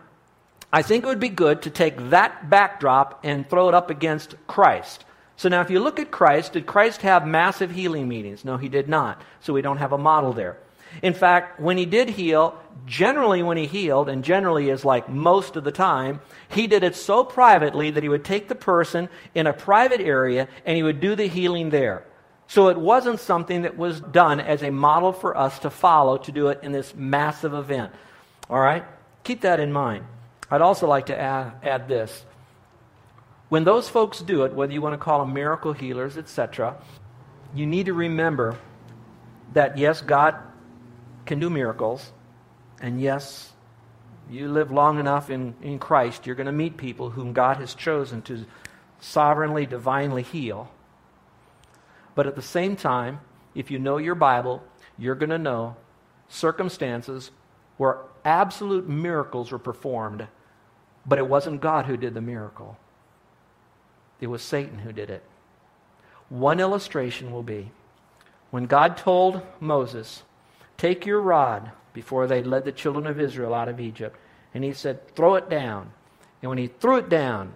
I 0.71 0.81
think 0.81 1.03
it 1.03 1.07
would 1.07 1.19
be 1.19 1.29
good 1.29 1.61
to 1.63 1.69
take 1.69 2.09
that 2.09 2.49
backdrop 2.49 3.21
and 3.23 3.49
throw 3.49 3.69
it 3.69 3.75
up 3.75 3.89
against 3.89 4.35
Christ. 4.47 5.05
So 5.35 5.49
now, 5.49 5.61
if 5.61 5.69
you 5.69 5.79
look 5.79 5.99
at 5.99 6.11
Christ, 6.11 6.53
did 6.53 6.65
Christ 6.65 7.01
have 7.01 7.25
massive 7.25 7.71
healing 7.71 8.07
meetings? 8.07 8.45
No, 8.45 8.57
he 8.57 8.69
did 8.69 8.87
not. 8.87 9.21
So 9.39 9.53
we 9.53 9.61
don't 9.61 9.77
have 9.77 9.93
a 9.93 9.97
model 9.97 10.33
there. 10.33 10.57
In 11.01 11.13
fact, 11.13 11.59
when 11.59 11.77
he 11.77 11.85
did 11.85 12.09
heal, 12.09 12.57
generally 12.85 13.41
when 13.43 13.57
he 13.57 13.65
healed, 13.65 14.09
and 14.09 14.23
generally 14.23 14.69
is 14.69 14.85
like 14.85 15.09
most 15.09 15.55
of 15.55 15.63
the 15.63 15.71
time, 15.71 16.21
he 16.49 16.67
did 16.67 16.83
it 16.83 16.95
so 16.95 17.23
privately 17.23 17.91
that 17.91 18.03
he 18.03 18.09
would 18.09 18.25
take 18.25 18.47
the 18.47 18.55
person 18.55 19.09
in 19.33 19.47
a 19.47 19.53
private 19.53 20.01
area 20.01 20.47
and 20.65 20.77
he 20.77 20.83
would 20.83 20.99
do 20.99 21.15
the 21.15 21.27
healing 21.27 21.69
there. 21.69 22.05
So 22.47 22.67
it 22.67 22.77
wasn't 22.77 23.19
something 23.19 23.63
that 23.63 23.77
was 23.77 23.99
done 23.99 24.39
as 24.39 24.61
a 24.61 24.69
model 24.69 25.13
for 25.13 25.35
us 25.35 25.59
to 25.59 25.69
follow 25.69 26.17
to 26.17 26.31
do 26.31 26.49
it 26.49 26.59
in 26.61 26.71
this 26.71 26.93
massive 26.93 27.53
event. 27.53 27.91
All 28.49 28.59
right? 28.59 28.83
Keep 29.23 29.41
that 29.41 29.59
in 29.59 29.71
mind. 29.71 30.05
I'd 30.51 30.61
also 30.61 30.87
like 30.87 31.07
to 31.07 31.19
add, 31.19 31.53
add 31.63 31.87
this. 31.87 32.25
When 33.49 33.63
those 33.63 33.89
folks 33.89 34.19
do 34.19 34.43
it, 34.43 34.53
whether 34.53 34.73
you 34.73 34.81
want 34.81 34.93
to 34.93 34.97
call 34.97 35.19
them 35.19 35.33
miracle 35.33 35.73
healers, 35.73 36.17
etc., 36.17 36.75
you 37.55 37.65
need 37.65 37.85
to 37.85 37.93
remember 37.93 38.57
that 39.53 39.77
yes, 39.77 40.01
God 40.01 40.35
can 41.25 41.39
do 41.39 41.49
miracles. 41.49 42.11
And 42.81 43.01
yes, 43.01 43.53
you 44.29 44.47
live 44.49 44.71
long 44.71 44.99
enough 44.99 45.29
in, 45.29 45.55
in 45.61 45.79
Christ, 45.79 46.25
you're 46.25 46.35
going 46.35 46.47
to 46.47 46.51
meet 46.51 46.77
people 46.77 47.11
whom 47.11 47.33
God 47.33 47.57
has 47.57 47.73
chosen 47.73 48.21
to 48.23 48.45
sovereignly, 48.99 49.65
divinely 49.65 50.23
heal. 50.23 50.71
But 52.15 52.27
at 52.27 52.35
the 52.35 52.41
same 52.41 52.75
time, 52.75 53.19
if 53.55 53.71
you 53.71 53.79
know 53.79 53.97
your 53.97 54.15
Bible, 54.15 54.63
you're 54.97 55.15
going 55.15 55.29
to 55.29 55.37
know 55.37 55.75
circumstances 56.27 57.31
where 57.77 57.97
absolute 58.23 58.87
miracles 58.87 59.51
were 59.51 59.59
performed, 59.59 60.27
but 61.05 61.19
it 61.19 61.27
wasn't 61.27 61.61
God 61.61 61.85
who 61.85 61.97
did 61.97 62.13
the 62.13 62.21
miracle, 62.21 62.77
it 64.19 64.27
was 64.27 64.41
Satan 64.41 64.79
who 64.79 64.93
did 64.93 65.09
it. 65.09 65.23
One 66.29 66.59
illustration 66.59 67.31
will 67.31 67.43
be 67.43 67.71
when 68.51 68.65
God 68.65 68.97
told 68.97 69.41
Moses, 69.59 70.23
Take 70.77 71.05
your 71.05 71.21
rod, 71.21 71.71
before 71.93 72.27
they 72.27 72.43
led 72.43 72.65
the 72.65 72.71
children 72.71 73.07
of 73.07 73.19
Israel 73.19 73.53
out 73.53 73.69
of 73.69 73.79
Egypt. 73.79 74.17
And 74.53 74.63
he 74.63 74.73
said, 74.73 75.15
Throw 75.15 75.35
it 75.35 75.49
down. 75.49 75.91
And 76.41 76.49
when 76.49 76.57
he 76.57 76.67
threw 76.67 76.97
it 76.97 77.09
down, 77.09 77.53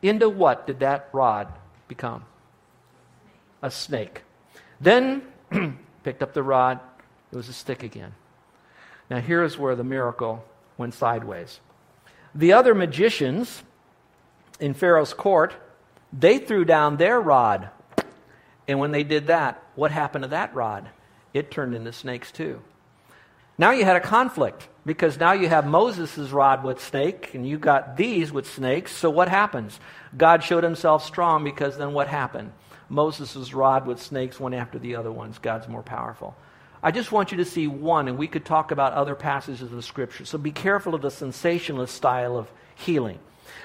into 0.00 0.28
what 0.28 0.66
did 0.66 0.80
that 0.80 1.08
rod 1.12 1.52
become? 1.86 2.24
A 3.60 3.70
snake. 3.70 4.22
Then 4.80 5.22
picked 6.02 6.22
up 6.22 6.32
the 6.32 6.42
rod, 6.42 6.80
it 7.30 7.36
was 7.36 7.48
a 7.48 7.52
stick 7.52 7.82
again. 7.82 8.14
Now, 9.10 9.20
here's 9.20 9.58
where 9.58 9.76
the 9.76 9.84
miracle 9.84 10.44
went 10.78 10.94
sideways. 10.94 11.60
The 12.34 12.52
other 12.54 12.74
magicians 12.74 13.62
in 14.58 14.74
Pharaoh's 14.74 15.12
court, 15.12 15.54
they 16.12 16.38
threw 16.38 16.64
down 16.64 16.96
their 16.96 17.20
rod. 17.20 17.68
And 18.66 18.78
when 18.78 18.90
they 18.90 19.04
did 19.04 19.26
that, 19.26 19.62
what 19.74 19.90
happened 19.90 20.24
to 20.24 20.28
that 20.28 20.54
rod? 20.54 20.88
It 21.34 21.50
turned 21.50 21.74
into 21.74 21.92
snakes 21.92 22.30
too. 22.30 22.60
Now 23.58 23.70
you 23.70 23.84
had 23.84 23.96
a 23.96 24.00
conflict 24.00 24.68
because 24.84 25.18
now 25.18 25.32
you 25.32 25.48
have 25.48 25.66
Moses' 25.66 26.30
rod 26.30 26.64
with 26.64 26.82
snake 26.82 27.34
and 27.34 27.46
you 27.46 27.58
got 27.58 27.96
these 27.96 28.32
with 28.32 28.50
snakes. 28.50 28.92
So 28.92 29.10
what 29.10 29.28
happens? 29.28 29.78
God 30.16 30.42
showed 30.42 30.64
himself 30.64 31.04
strong 31.04 31.44
because 31.44 31.76
then 31.76 31.92
what 31.92 32.08
happened? 32.08 32.52
Moses' 32.88 33.54
rod 33.54 33.86
with 33.86 34.02
snakes 34.02 34.40
went 34.40 34.54
after 34.54 34.78
the 34.78 34.96
other 34.96 35.12
ones. 35.12 35.38
God's 35.38 35.68
more 35.68 35.82
powerful. 35.82 36.34
I 36.82 36.90
just 36.90 37.12
want 37.12 37.30
you 37.30 37.38
to 37.38 37.44
see 37.44 37.68
one, 37.68 38.08
and 38.08 38.18
we 38.18 38.26
could 38.26 38.44
talk 38.44 38.72
about 38.72 38.92
other 38.92 39.14
passages 39.14 39.62
of 39.62 39.70
the 39.70 39.82
scripture. 39.82 40.24
So 40.24 40.36
be 40.36 40.50
careful 40.50 40.94
of 40.94 41.00
the 41.00 41.10
sensationalist 41.10 41.94
style 41.94 42.36
of 42.36 42.50
healing. 42.74 43.20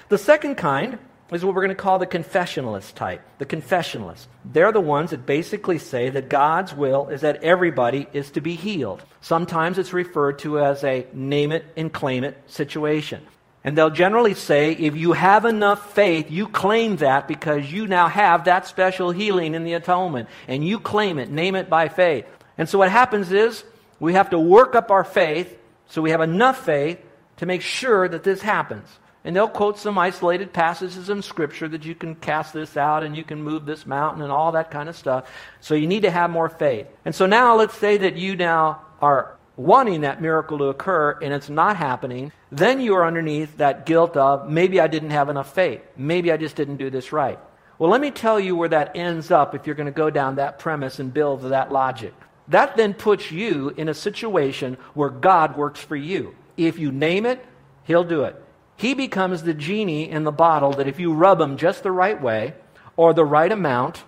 The 0.08 0.18
second 0.18 0.54
kind 0.54 0.98
is 1.30 1.44
what 1.44 1.54
we're 1.54 1.62
going 1.62 1.76
to 1.76 1.82
call 1.82 1.98
the 1.98 2.06
confessionalist 2.06 2.94
type. 2.94 3.20
The 3.38 3.46
confessionalists. 3.46 4.26
They're 4.44 4.72
the 4.72 4.80
ones 4.80 5.10
that 5.10 5.26
basically 5.26 5.78
say 5.78 6.10
that 6.10 6.28
God's 6.28 6.74
will 6.74 7.08
is 7.08 7.20
that 7.20 7.42
everybody 7.42 8.06
is 8.12 8.30
to 8.32 8.40
be 8.40 8.54
healed. 8.54 9.02
Sometimes 9.20 9.78
it's 9.78 9.92
referred 9.92 10.38
to 10.40 10.60
as 10.60 10.82
a 10.84 11.06
name 11.12 11.52
it 11.52 11.64
and 11.76 11.92
claim 11.92 12.24
it 12.24 12.38
situation. 12.46 13.26
And 13.64 13.76
they'll 13.76 13.90
generally 13.90 14.34
say, 14.34 14.72
if 14.72 14.96
you 14.96 15.12
have 15.12 15.44
enough 15.44 15.92
faith, 15.92 16.30
you 16.30 16.48
claim 16.48 16.96
that 16.96 17.28
because 17.28 17.70
you 17.70 17.86
now 17.86 18.08
have 18.08 18.44
that 18.44 18.66
special 18.66 19.10
healing 19.10 19.54
in 19.54 19.64
the 19.64 19.74
atonement. 19.74 20.28
And 20.46 20.66
you 20.66 20.80
claim 20.80 21.18
it, 21.18 21.30
name 21.30 21.54
it 21.54 21.68
by 21.68 21.88
faith. 21.88 22.24
And 22.56 22.68
so 22.68 22.78
what 22.78 22.90
happens 22.90 23.30
is 23.30 23.64
we 24.00 24.14
have 24.14 24.30
to 24.30 24.38
work 24.38 24.74
up 24.74 24.90
our 24.90 25.04
faith 25.04 25.58
so 25.88 26.00
we 26.00 26.10
have 26.10 26.20
enough 26.20 26.64
faith 26.64 26.98
to 27.38 27.46
make 27.46 27.62
sure 27.62 28.08
that 28.08 28.22
this 28.22 28.42
happens. 28.42 28.88
And 29.28 29.36
they'll 29.36 29.46
quote 29.46 29.78
some 29.78 29.98
isolated 29.98 30.54
passages 30.54 31.10
in 31.10 31.20
Scripture 31.20 31.68
that 31.68 31.84
you 31.84 31.94
can 31.94 32.14
cast 32.14 32.54
this 32.54 32.78
out 32.78 33.04
and 33.04 33.14
you 33.14 33.22
can 33.22 33.42
move 33.42 33.66
this 33.66 33.84
mountain 33.84 34.22
and 34.22 34.32
all 34.32 34.52
that 34.52 34.70
kind 34.70 34.88
of 34.88 34.96
stuff. 34.96 35.30
So 35.60 35.74
you 35.74 35.86
need 35.86 36.04
to 36.04 36.10
have 36.10 36.30
more 36.30 36.48
faith. 36.48 36.86
And 37.04 37.14
so 37.14 37.26
now 37.26 37.54
let's 37.54 37.76
say 37.76 37.98
that 37.98 38.16
you 38.16 38.36
now 38.36 38.80
are 39.02 39.36
wanting 39.54 40.00
that 40.00 40.22
miracle 40.22 40.56
to 40.56 40.64
occur 40.68 41.18
and 41.20 41.34
it's 41.34 41.50
not 41.50 41.76
happening. 41.76 42.32
Then 42.50 42.80
you 42.80 42.94
are 42.94 43.04
underneath 43.04 43.58
that 43.58 43.84
guilt 43.84 44.16
of 44.16 44.48
maybe 44.48 44.80
I 44.80 44.86
didn't 44.86 45.10
have 45.10 45.28
enough 45.28 45.54
faith. 45.54 45.82
Maybe 45.94 46.32
I 46.32 46.38
just 46.38 46.56
didn't 46.56 46.78
do 46.78 46.88
this 46.88 47.12
right. 47.12 47.38
Well, 47.78 47.90
let 47.90 48.00
me 48.00 48.10
tell 48.10 48.40
you 48.40 48.56
where 48.56 48.70
that 48.70 48.96
ends 48.96 49.30
up 49.30 49.54
if 49.54 49.66
you're 49.66 49.76
going 49.76 49.84
to 49.84 49.92
go 49.92 50.08
down 50.08 50.36
that 50.36 50.58
premise 50.58 51.00
and 51.00 51.12
build 51.12 51.42
that 51.42 51.70
logic. 51.70 52.14
That 52.48 52.78
then 52.78 52.94
puts 52.94 53.30
you 53.30 53.74
in 53.76 53.90
a 53.90 53.94
situation 53.94 54.78
where 54.94 55.10
God 55.10 55.54
works 55.58 55.80
for 55.80 55.96
you. 55.96 56.34
If 56.56 56.78
you 56.78 56.90
name 56.90 57.26
it, 57.26 57.44
He'll 57.84 58.04
do 58.04 58.24
it. 58.24 58.42
He 58.78 58.94
becomes 58.94 59.42
the 59.42 59.54
genie 59.54 60.08
in 60.08 60.22
the 60.22 60.30
bottle 60.30 60.72
that 60.74 60.86
if 60.86 61.00
you 61.00 61.12
rub 61.12 61.40
him 61.40 61.56
just 61.56 61.82
the 61.82 61.90
right 61.90 62.20
way 62.20 62.54
or 62.96 63.12
the 63.12 63.24
right 63.24 63.50
amount 63.50 64.04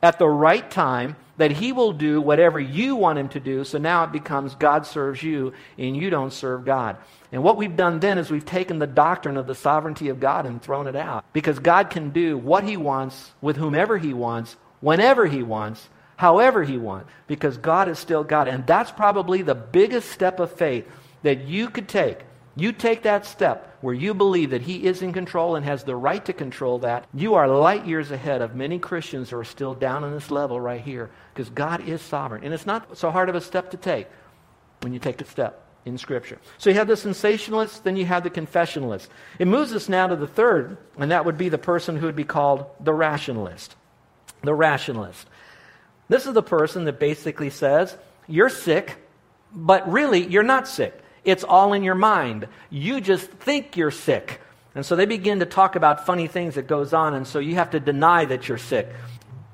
at 0.00 0.20
the 0.20 0.28
right 0.28 0.70
time, 0.70 1.16
that 1.38 1.50
he 1.50 1.72
will 1.72 1.92
do 1.92 2.20
whatever 2.20 2.60
you 2.60 2.94
want 2.94 3.18
him 3.18 3.28
to 3.30 3.40
do. 3.40 3.64
So 3.64 3.78
now 3.78 4.04
it 4.04 4.12
becomes 4.12 4.54
God 4.54 4.86
serves 4.86 5.24
you 5.24 5.54
and 5.76 5.96
you 5.96 6.08
don't 6.08 6.32
serve 6.32 6.64
God. 6.64 6.98
And 7.32 7.42
what 7.42 7.56
we've 7.56 7.76
done 7.76 7.98
then 7.98 8.16
is 8.16 8.30
we've 8.30 8.44
taken 8.44 8.78
the 8.78 8.86
doctrine 8.86 9.36
of 9.36 9.48
the 9.48 9.56
sovereignty 9.56 10.08
of 10.08 10.20
God 10.20 10.46
and 10.46 10.62
thrown 10.62 10.86
it 10.86 10.94
out. 10.94 11.24
Because 11.32 11.58
God 11.58 11.90
can 11.90 12.10
do 12.10 12.38
what 12.38 12.62
he 12.62 12.76
wants 12.76 13.32
with 13.40 13.56
whomever 13.56 13.98
he 13.98 14.14
wants, 14.14 14.54
whenever 14.80 15.26
he 15.26 15.42
wants, 15.42 15.88
however 16.14 16.62
he 16.62 16.78
wants. 16.78 17.10
Because 17.26 17.56
God 17.56 17.88
is 17.88 17.98
still 17.98 18.22
God. 18.22 18.46
And 18.46 18.64
that's 18.68 18.92
probably 18.92 19.42
the 19.42 19.56
biggest 19.56 20.10
step 20.12 20.38
of 20.38 20.52
faith 20.52 20.86
that 21.24 21.48
you 21.48 21.68
could 21.68 21.88
take 21.88 22.18
you 22.54 22.72
take 22.72 23.02
that 23.02 23.24
step 23.24 23.78
where 23.80 23.94
you 23.94 24.14
believe 24.14 24.50
that 24.50 24.62
He 24.62 24.84
is 24.86 25.02
in 25.02 25.12
control 25.12 25.56
and 25.56 25.64
has 25.64 25.84
the 25.84 25.96
right 25.96 26.24
to 26.24 26.32
control 26.32 26.80
that, 26.80 27.06
you 27.14 27.34
are 27.34 27.48
light 27.48 27.86
years 27.86 28.10
ahead 28.10 28.42
of 28.42 28.54
many 28.54 28.78
Christians 28.78 29.30
who 29.30 29.38
are 29.38 29.44
still 29.44 29.74
down 29.74 30.04
on 30.04 30.12
this 30.12 30.30
level 30.30 30.60
right 30.60 30.80
here 30.80 31.10
because 31.32 31.48
God 31.50 31.88
is 31.88 32.02
sovereign. 32.02 32.44
And 32.44 32.52
it's 32.52 32.66
not 32.66 32.98
so 32.98 33.10
hard 33.10 33.28
of 33.28 33.34
a 33.34 33.40
step 33.40 33.70
to 33.70 33.76
take 33.76 34.06
when 34.80 34.92
you 34.92 34.98
take 34.98 35.20
a 35.20 35.24
step 35.24 35.66
in 35.84 35.98
Scripture. 35.98 36.38
So 36.58 36.70
you 36.70 36.76
have 36.76 36.88
the 36.88 36.96
sensationalist, 36.96 37.84
then 37.84 37.96
you 37.96 38.04
have 38.04 38.22
the 38.22 38.30
confessionalist. 38.30 39.08
It 39.38 39.48
moves 39.48 39.72
us 39.72 39.88
now 39.88 40.06
to 40.06 40.16
the 40.16 40.26
third, 40.26 40.76
and 40.98 41.10
that 41.10 41.24
would 41.24 41.38
be 41.38 41.48
the 41.48 41.58
person 41.58 41.96
who 41.96 42.06
would 42.06 42.16
be 42.16 42.24
called 42.24 42.66
the 42.80 42.92
rationalist. 42.94 43.74
The 44.42 44.54
rationalist. 44.54 45.26
This 46.08 46.26
is 46.26 46.34
the 46.34 46.42
person 46.42 46.84
that 46.84 47.00
basically 47.00 47.50
says, 47.50 47.96
You're 48.28 48.48
sick, 48.48 48.96
but 49.52 49.90
really, 49.90 50.26
you're 50.26 50.42
not 50.42 50.68
sick. 50.68 50.98
It's 51.24 51.44
all 51.44 51.72
in 51.72 51.82
your 51.82 51.94
mind. 51.94 52.48
You 52.70 53.00
just 53.00 53.30
think 53.30 53.76
you're 53.76 53.90
sick. 53.90 54.40
And 54.74 54.84
so 54.84 54.96
they 54.96 55.06
begin 55.06 55.40
to 55.40 55.46
talk 55.46 55.76
about 55.76 56.06
funny 56.06 56.26
things 56.26 56.54
that 56.54 56.66
goes 56.66 56.92
on, 56.92 57.14
and 57.14 57.26
so 57.26 57.38
you 57.38 57.56
have 57.56 57.70
to 57.70 57.80
deny 57.80 58.24
that 58.24 58.48
you're 58.48 58.58
sick. 58.58 58.88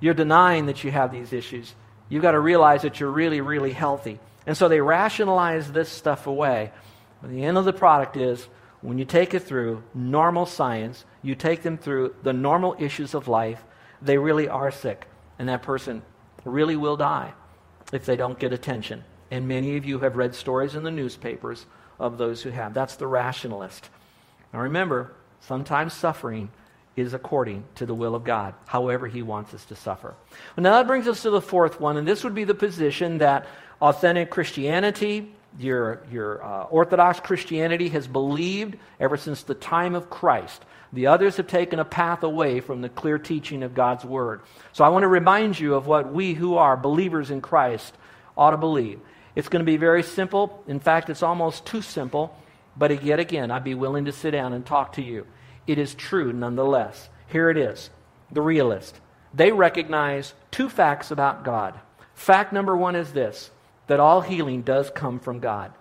You're 0.01 0.15
denying 0.15 0.67
that 0.67 0.85
you 0.85 0.93
have 0.93 1.11
these 1.11 1.33
issues. 1.33 1.75
You've 2.09 2.23
got 2.23 2.33
to 2.33 2.41
realize 2.41 2.83
that 2.83 3.01
you're 3.01 3.11
really, 3.11 3.41
really 3.41 3.73
healthy. 3.73 4.21
And 4.47 4.57
so 4.57 4.69
they 4.69 4.81
rationalize 4.81 5.73
this 5.73 5.89
stuff 5.89 6.27
away. 6.27 6.71
But 7.21 7.31
the 7.31 7.45
end 7.45 7.59
of 7.59 7.65
the 7.65 7.73
product 7.73 8.17
is 8.17 8.47
when 8.81 8.97
you 8.97 9.05
take 9.05 9.35
it 9.35 9.41
through 9.41 9.83
normal 9.93 10.47
science, 10.47 11.05
you 11.21 11.35
take 11.35 11.63
them 11.63 11.77
through 11.77 12.15
the 12.23 12.33
normal 12.33 12.77
issues 12.79 13.13
of 13.13 13.27
life, 13.27 13.63
they 14.01 14.19
really 14.19 14.49
are 14.49 14.71
sick. 14.71 15.07
and 15.39 15.49
that 15.49 15.63
person 15.63 16.03
really 16.45 16.77
will 16.77 16.97
die 16.97 17.33
if 17.93 18.05
they 18.05 18.17
don't 18.17 18.39
get 18.39 18.53
attention. 18.53 19.05
And 19.31 19.47
many 19.47 19.77
of 19.77 19.85
you 19.85 19.99
have 20.01 20.17
read 20.17 20.35
stories 20.35 20.75
in 20.75 20.83
the 20.83 20.91
newspapers 20.91 21.67
of 21.99 22.19
those 22.19 22.43
who 22.43 22.51
have. 22.51 22.75
That's 22.75 22.97
the 22.97 23.07
rationalist. 23.07 23.89
Now 24.53 24.61
remember, 24.61 25.13
sometimes 25.41 25.93
suffering 25.93 26.51
is 26.97 27.15
according 27.15 27.65
to 27.77 27.87
the 27.87 27.95
will 27.95 28.15
of 28.15 28.25
God, 28.25 28.55
however 28.67 29.07
He 29.07 29.23
wants 29.23 29.55
us 29.55 29.65
to 29.67 29.77
suffer. 29.77 30.15
Well, 30.57 30.63
now 30.63 30.73
that 30.73 30.87
brings 30.87 31.07
us 31.07 31.23
to 31.23 31.31
the 31.31 31.41
fourth 31.41 31.81
one, 31.81 31.97
and 31.97 32.09
this 32.09 32.25
would 32.25 32.35
be 32.35 32.45
the 32.45 32.55
position 32.55 33.19
that 33.19 33.47
authentic 33.81 34.31
Christianity, 34.31 35.33
your, 35.59 36.03
your 36.11 36.43
uh, 36.43 36.65
Orthodox 36.65 37.21
Christianity, 37.21 37.89
has 37.91 38.09
believed 38.09 38.77
ever 38.99 39.17
since 39.17 39.43
the 39.43 39.55
time 39.55 39.95
of 39.95 40.11
Christ. 40.11 40.65
The 40.93 41.07
others 41.07 41.37
have 41.37 41.47
taken 41.47 41.79
a 41.79 41.85
path 41.85 42.23
away 42.23 42.61
from 42.61 42.81
the 42.81 42.89
clear 42.89 43.19
teaching 43.19 43.63
of 43.63 43.75
God's 43.75 44.05
Word. 44.05 44.41
So 44.73 44.85
I 44.85 44.89
want 44.89 45.03
to 45.03 45.09
remind 45.09 45.61
you 45.61 45.75
of 45.75 45.87
what 45.87 46.13
we 46.13 46.35
who 46.35 46.57
are 46.57 46.77
believers 46.77 47.31
in 47.31 47.41
Christ 47.41 47.95
ought 48.37 48.53
to 48.53 48.57
believe. 48.57 49.01
It's 49.39 49.49
going 49.49 49.65
to 49.65 49.73
be 49.73 49.77
very 49.77 50.03
simple. 50.03 50.65
In 50.67 50.81
fact, 50.81 51.09
it's 51.09 51.23
almost 51.23 51.65
too 51.65 51.81
simple. 51.81 52.37
But 52.77 53.05
yet 53.05 53.21
again, 53.21 53.53
I'd 53.53 53.63
be 53.63 53.77
willing 53.77 54.07
to 54.07 54.13
sit 54.13 54.33
down 54.33 54.53
and 54.53 54.67
talk 54.67 54.95
to 54.95 55.03
you. 55.03 55.29
It 55.65 55.79
is 55.79 55.95
true 55.95 56.33
nonetheless. 56.33 57.09
Here 57.29 57.49
it 57.49 57.57
is 57.57 57.89
the 58.33 58.43
realist. 58.43 58.99
They 59.33 59.53
recognize 59.53 60.35
two 60.51 60.69
facts 60.69 61.13
about 61.13 61.45
God. 61.45 61.79
Fact 62.15 62.53
number 62.53 62.77
one 62.77 62.97
is 62.97 63.13
this 63.13 63.53
that 63.87 64.01
all 64.01 64.23
healing 64.23 64.63
does 64.63 64.91
come 64.91 65.21
from 65.21 65.39
God. 65.39 65.73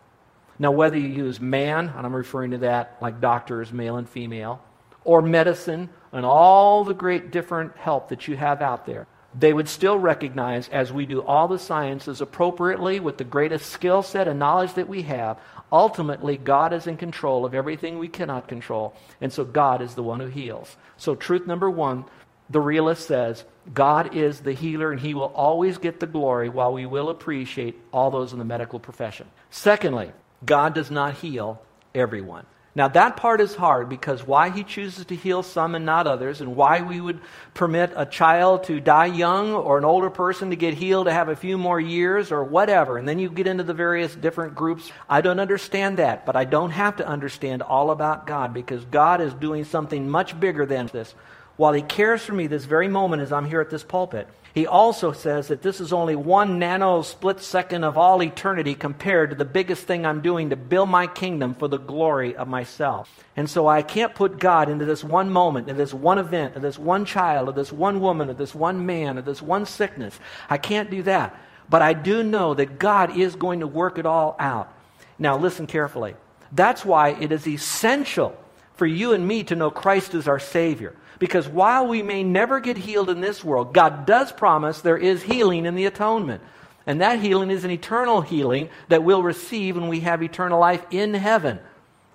Now, 0.59 0.69
whether 0.69 0.97
you 0.97 1.07
use 1.07 1.41
man, 1.41 1.91
and 1.97 2.05
I'm 2.05 2.15
referring 2.15 2.51
to 2.51 2.59
that 2.59 2.97
like 3.01 3.19
doctors, 3.19 3.73
male 3.73 3.97
and 3.97 4.07
female, 4.07 4.61
or 5.03 5.23
medicine, 5.23 5.89
and 6.11 6.27
all 6.27 6.83
the 6.83 6.93
great 6.93 7.31
different 7.31 7.75
help 7.75 8.09
that 8.09 8.27
you 8.27 8.37
have 8.37 8.61
out 8.61 8.85
there, 8.85 9.07
they 9.35 9.53
would 9.53 9.69
still 9.69 9.97
recognize, 9.97 10.69
as 10.69 10.91
we 10.91 11.05
do 11.05 11.21
all 11.21 11.47
the 11.47 11.59
sciences 11.59 12.21
appropriately 12.21 12.99
with 12.99 13.17
the 13.17 13.23
greatest 13.23 13.69
skill 13.69 14.01
set 14.01 14.27
and 14.27 14.39
knowledge 14.39 14.73
that 14.73 14.89
we 14.89 15.03
have, 15.03 15.39
ultimately 15.71 16.37
God 16.37 16.73
is 16.73 16.87
in 16.87 16.97
control 16.97 17.45
of 17.45 17.53
everything 17.53 17.99
we 17.99 18.07
cannot 18.07 18.47
control. 18.47 18.95
And 19.21 19.31
so 19.31 19.43
God 19.43 19.81
is 19.81 19.95
the 19.95 20.03
one 20.03 20.19
who 20.19 20.27
heals. 20.27 20.75
So, 20.97 21.15
truth 21.15 21.45
number 21.45 21.69
one 21.69 22.05
the 22.49 22.61
realist 22.61 23.07
says 23.07 23.43
God 23.73 24.15
is 24.15 24.39
the 24.39 24.53
healer 24.53 24.91
and 24.91 25.01
he 25.01 25.13
will 25.13 25.33
always 25.35 25.77
get 25.77 25.99
the 25.99 26.07
glory 26.07 26.49
while 26.49 26.71
we 26.71 26.85
will 26.85 27.09
appreciate 27.09 27.79
all 27.91 28.09
those 28.09 28.31
in 28.31 28.39
the 28.39 28.45
medical 28.45 28.79
profession. 28.79 29.27
Secondly, 29.49 30.11
God 30.45 30.73
does 30.73 30.89
not 30.89 31.15
heal 31.15 31.61
everyone. 31.93 32.45
Now, 32.77 32.89
that 32.89 33.17
part 33.17 33.41
is 33.41 33.55
hard 33.55 33.89
because 33.89 34.27
why 34.27 34.51
he 34.51 34.63
chooses 34.63 35.03
to 35.05 35.15
heal 35.15 35.41
some 35.41 35.73
and 35.73 35.83
not 35.83 36.05
others, 36.05 36.41
and 36.41 36.55
why 36.55 36.83
we 36.83 37.01
would 37.01 37.19
permit 37.55 37.91
a 37.95 38.05
child 38.05 38.65
to 38.65 38.79
die 38.79 39.07
young 39.07 39.55
or 39.55 39.79
an 39.79 39.83
older 39.83 40.11
person 40.11 40.51
to 40.51 40.55
get 40.55 40.75
healed 40.75 41.07
to 41.07 41.11
have 41.11 41.27
a 41.27 41.35
few 41.35 41.57
more 41.57 41.79
years 41.79 42.31
or 42.31 42.43
whatever. 42.43 42.99
And 42.99 43.09
then 43.09 43.17
you 43.17 43.31
get 43.31 43.47
into 43.47 43.63
the 43.63 43.73
various 43.73 44.13
different 44.13 44.53
groups. 44.53 44.91
I 45.09 45.21
don't 45.21 45.39
understand 45.39 45.97
that, 45.97 46.23
but 46.23 46.35
I 46.35 46.45
don't 46.45 46.69
have 46.69 46.97
to 46.97 47.07
understand 47.07 47.63
all 47.63 47.89
about 47.89 48.27
God 48.27 48.53
because 48.53 48.85
God 48.85 49.21
is 49.21 49.33
doing 49.33 49.63
something 49.63 50.07
much 50.07 50.39
bigger 50.39 50.67
than 50.67 50.85
this. 50.85 51.15
While 51.55 51.73
he 51.73 51.81
cares 51.81 52.21
for 52.21 52.33
me 52.33 52.45
this 52.45 52.65
very 52.65 52.87
moment 52.87 53.23
as 53.23 53.31
I'm 53.31 53.45
here 53.45 53.59
at 53.59 53.71
this 53.71 53.83
pulpit, 53.83 54.27
he 54.57 54.65
also 54.65 55.11
says 55.11 55.49
that 55.49 55.61
this 55.61 55.79
is 55.79 55.93
only 55.93 56.15
one 56.15 56.57
nano 56.57 57.03
split 57.03 57.41
second 57.41 57.83
of 57.83 57.95
all 57.95 58.23
eternity 58.23 58.73
compared 58.73 59.29
to 59.29 59.35
the 59.35 59.45
biggest 59.45 59.83
thing 59.83 60.03
I'm 60.03 60.21
doing 60.21 60.49
to 60.49 60.55
build 60.55 60.89
my 60.89 61.05
kingdom 61.05 61.53
for 61.53 61.67
the 61.67 61.77
glory 61.77 62.35
of 62.35 62.47
myself. 62.47 63.23
And 63.35 63.47
so 63.47 63.67
I 63.67 63.83
can't 63.83 64.15
put 64.15 64.39
God 64.39 64.67
into 64.67 64.83
this 64.83 65.03
one 65.03 65.29
moment, 65.29 65.69
into 65.69 65.77
this 65.77 65.93
one 65.93 66.17
event, 66.17 66.55
into 66.55 66.67
this 66.67 66.79
one 66.79 67.05
child, 67.05 67.49
or 67.49 67.51
this 67.51 67.71
one 67.71 67.99
woman, 67.99 68.31
or 68.31 68.33
this 68.33 68.55
one 68.55 68.83
man, 68.83 69.19
or 69.19 69.21
this 69.21 69.43
one 69.43 69.67
sickness. 69.67 70.19
I 70.49 70.57
can't 70.57 70.89
do 70.89 71.03
that. 71.03 71.39
But 71.69 71.83
I 71.83 71.93
do 71.93 72.23
know 72.23 72.55
that 72.55 72.79
God 72.79 73.15
is 73.15 73.35
going 73.35 73.59
to 73.59 73.67
work 73.67 73.99
it 73.99 74.07
all 74.07 74.35
out. 74.39 74.73
Now, 75.19 75.37
listen 75.37 75.67
carefully. 75.67 76.15
That's 76.51 76.83
why 76.83 77.09
it 77.09 77.31
is 77.31 77.47
essential 77.47 78.35
for 78.73 78.87
you 78.87 79.13
and 79.13 79.27
me 79.27 79.43
to 79.43 79.55
know 79.55 79.69
Christ 79.69 80.15
as 80.15 80.27
our 80.27 80.39
Savior. 80.39 80.95
Because 81.19 81.47
while 81.47 81.87
we 81.87 82.03
may 82.03 82.23
never 82.23 82.59
get 82.59 82.77
healed 82.77 83.09
in 83.09 83.21
this 83.21 83.43
world, 83.43 83.73
God 83.73 84.05
does 84.05 84.31
promise 84.31 84.81
there 84.81 84.97
is 84.97 85.23
healing 85.23 85.65
in 85.65 85.75
the 85.75 85.85
atonement. 85.85 86.43
And 86.85 87.01
that 87.01 87.19
healing 87.19 87.51
is 87.51 87.63
an 87.63 87.71
eternal 87.71 88.21
healing 88.21 88.69
that 88.87 89.03
we'll 89.03 89.23
receive 89.23 89.75
when 89.75 89.89
we 89.89 90.01
have 90.01 90.23
eternal 90.23 90.59
life 90.59 90.85
in 90.91 91.13
heaven. 91.13 91.59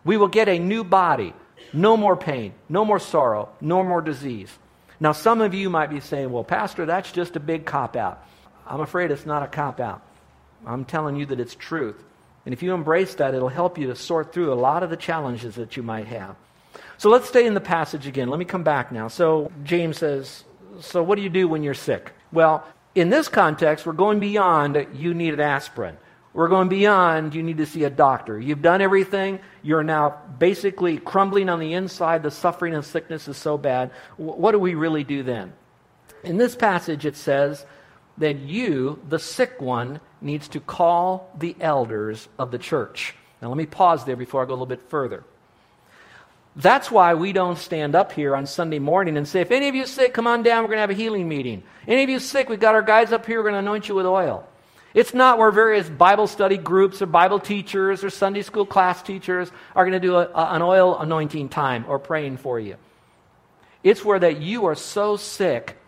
We 0.05 0.17
will 0.17 0.29
get 0.29 0.49
a 0.49 0.59
new 0.59 0.85
body, 0.85 1.35
no 1.73 1.97
more 1.97 2.17
pain, 2.17 2.55
no 2.69 2.85
more 2.85 2.99
sorrow, 2.99 3.51
no 3.61 3.83
more 3.83 4.01
disease. 4.01 4.51
Now, 4.99 5.13
some 5.13 5.41
of 5.41 5.53
you 5.53 5.69
might 5.69 5.91
be 5.91 6.01
saying, 6.01 6.31
well, 6.31 6.45
Pastor, 6.45 6.87
that's 6.87 7.11
just 7.13 7.37
a 7.37 7.41
big 7.41 7.67
cop 7.67 7.97
out. 7.97 8.25
I'm 8.67 8.81
afraid 8.81 9.11
it's 9.11 9.27
not 9.27 9.43
a 9.43 9.49
cop 9.49 9.81
out. 9.81 10.01
I'm 10.65 10.85
telling 10.85 11.17
you 11.17 11.27
that 11.27 11.41
it's 11.41 11.55
truth. 11.55 12.03
And 12.47 12.53
if 12.53 12.63
you 12.63 12.73
embrace 12.73 13.17
that, 13.17 13.35
it'll 13.35 13.49
help 13.49 13.79
you 13.79 13.89
to 13.89 13.97
sort 13.97 14.33
through 14.33 14.53
a 14.53 14.55
lot 14.55 14.83
of 14.83 14.91
the 14.91 14.97
challenges 14.97 15.57
that 15.57 15.77
you 15.77 15.83
might 15.83 16.07
have. 16.07 16.37
So 16.99 17.11
let's 17.11 17.29
stay 17.29 17.47
in 17.47 17.55
the 17.55 17.61
passage 17.61 18.07
again. 18.07 18.29
Let 18.29 18.39
me 18.39 18.45
come 18.45 18.63
back 18.63 18.93
now. 18.93 19.09
So 19.09 19.51
James 19.65 19.99
says, 19.99 20.45
So 20.81 21.03
what 21.03 21.17
do 21.17 21.23
you 21.23 21.31
do 21.31 21.49
when 21.49 21.63
you're 21.63 21.75
sick? 21.75 22.13
Well, 22.33 22.67
in 22.95 23.11
this 23.11 23.29
context, 23.29 23.87
we're 23.87 23.93
going 23.93 24.21
beyond 24.21 24.87
you 24.95 25.15
need 25.15 25.35
an 25.35 25.41
aspirin. 25.41 25.97
We're 26.35 26.49
going 26.49 26.69
beyond 26.69 27.35
you 27.35 27.43
need 27.43 27.59
to 27.59 27.67
see 27.67 27.85
a 27.85 27.91
doctor. 27.91 28.41
You've 28.41 28.63
done 28.63 28.81
everything. 28.81 29.41
You're 29.63 29.83
now 29.83 30.19
basically 30.39 30.99
crumbling 30.99 31.51
on 31.51 31.61
the 31.61 31.75
inside. 31.75 32.23
The 32.23 32.31
suffering 32.31 32.75
and 32.75 32.85
sickness 32.85 33.29
is 33.29 33.37
so 33.37 33.59
bad. 33.59 33.91
What 34.17 34.53
do 34.53 34.59
we 34.59 34.75
really 34.75 35.05
do 35.05 35.23
then? 35.23 35.53
In 36.25 36.39
this 36.39 36.57
passage, 36.57 37.05
it 37.05 37.17
says 37.17 37.67
that 38.19 38.39
you, 38.39 39.01
the 39.09 39.19
sick 39.19 39.61
one, 39.61 40.01
needs 40.21 40.49
to 40.49 40.61
call 40.61 41.31
the 41.39 41.55
elders 41.61 42.29
of 42.39 42.51
the 42.51 42.59
church. 42.59 43.15
Now, 43.43 43.49
let 43.49 43.57
me 43.57 43.67
pause 43.67 44.05
there 44.05 44.17
before 44.17 44.43
I 44.43 44.47
go 44.47 44.53
a 44.53 44.55
little 44.55 44.67
bit 44.67 44.89
further. 44.89 45.25
That's 46.55 46.91
why 46.91 47.15
we 47.15 47.33
don't 47.33 47.57
stand 47.57 47.95
up 47.95 48.13
here 48.13 48.37
on 48.37 48.47
Sunday 48.47 48.79
morning 48.79 49.17
and 49.17 49.27
say, 49.27 49.41
if 49.41 49.51
any 49.51 49.69
of 49.69 49.75
you 49.75 49.87
sick, 49.87 50.13
come 50.13 50.27
on 50.27 50.43
down, 50.43 50.63
we're 50.63 50.69
going 50.69 50.77
to 50.77 50.83
have 50.83 50.91
a 50.91 50.95
healing 50.95 51.29
meeting. 51.29 51.63
Any 51.89 52.03
of 52.03 52.11
you 52.11 52.19
sick, 52.19 52.49
we've 52.49 52.61
got 52.61 52.75
our 52.75 52.83
guys 52.83 53.11
up 53.11 53.25
here, 53.25 53.39
we're 53.39 53.51
going 53.51 53.55
to 53.55 53.59
anoint 53.61 53.89
you 53.89 53.95
with 53.95 54.05
oil. 54.05 54.47
It's 54.93 55.15
not 55.15 55.39
where 55.39 55.51
various 55.51 55.89
Bible 55.89 56.27
study 56.27 56.59
groups 56.59 57.01
or 57.01 57.07
Bible 57.07 57.41
teachers 57.41 58.05
or 58.05 58.11
Sunday 58.11 58.43
school 58.43 58.67
class 58.67 59.03
teachers 59.03 59.51
are 59.75 59.85
going 59.85 59.99
to 59.99 60.07
do 60.07 60.17
a, 60.17 60.27
a, 60.27 60.55
an 60.55 60.61
oil 60.61 60.99
anointing 60.99 61.49
time 61.49 61.87
or 61.89 61.99
praying 61.99 62.37
for 62.37 62.61
you. 62.61 62.77
It's 63.83 64.05
where 64.05 64.19
that 64.19 64.43
you 64.43 64.67
are 64.67 64.75
so 64.75 65.17
sick, 65.17 65.79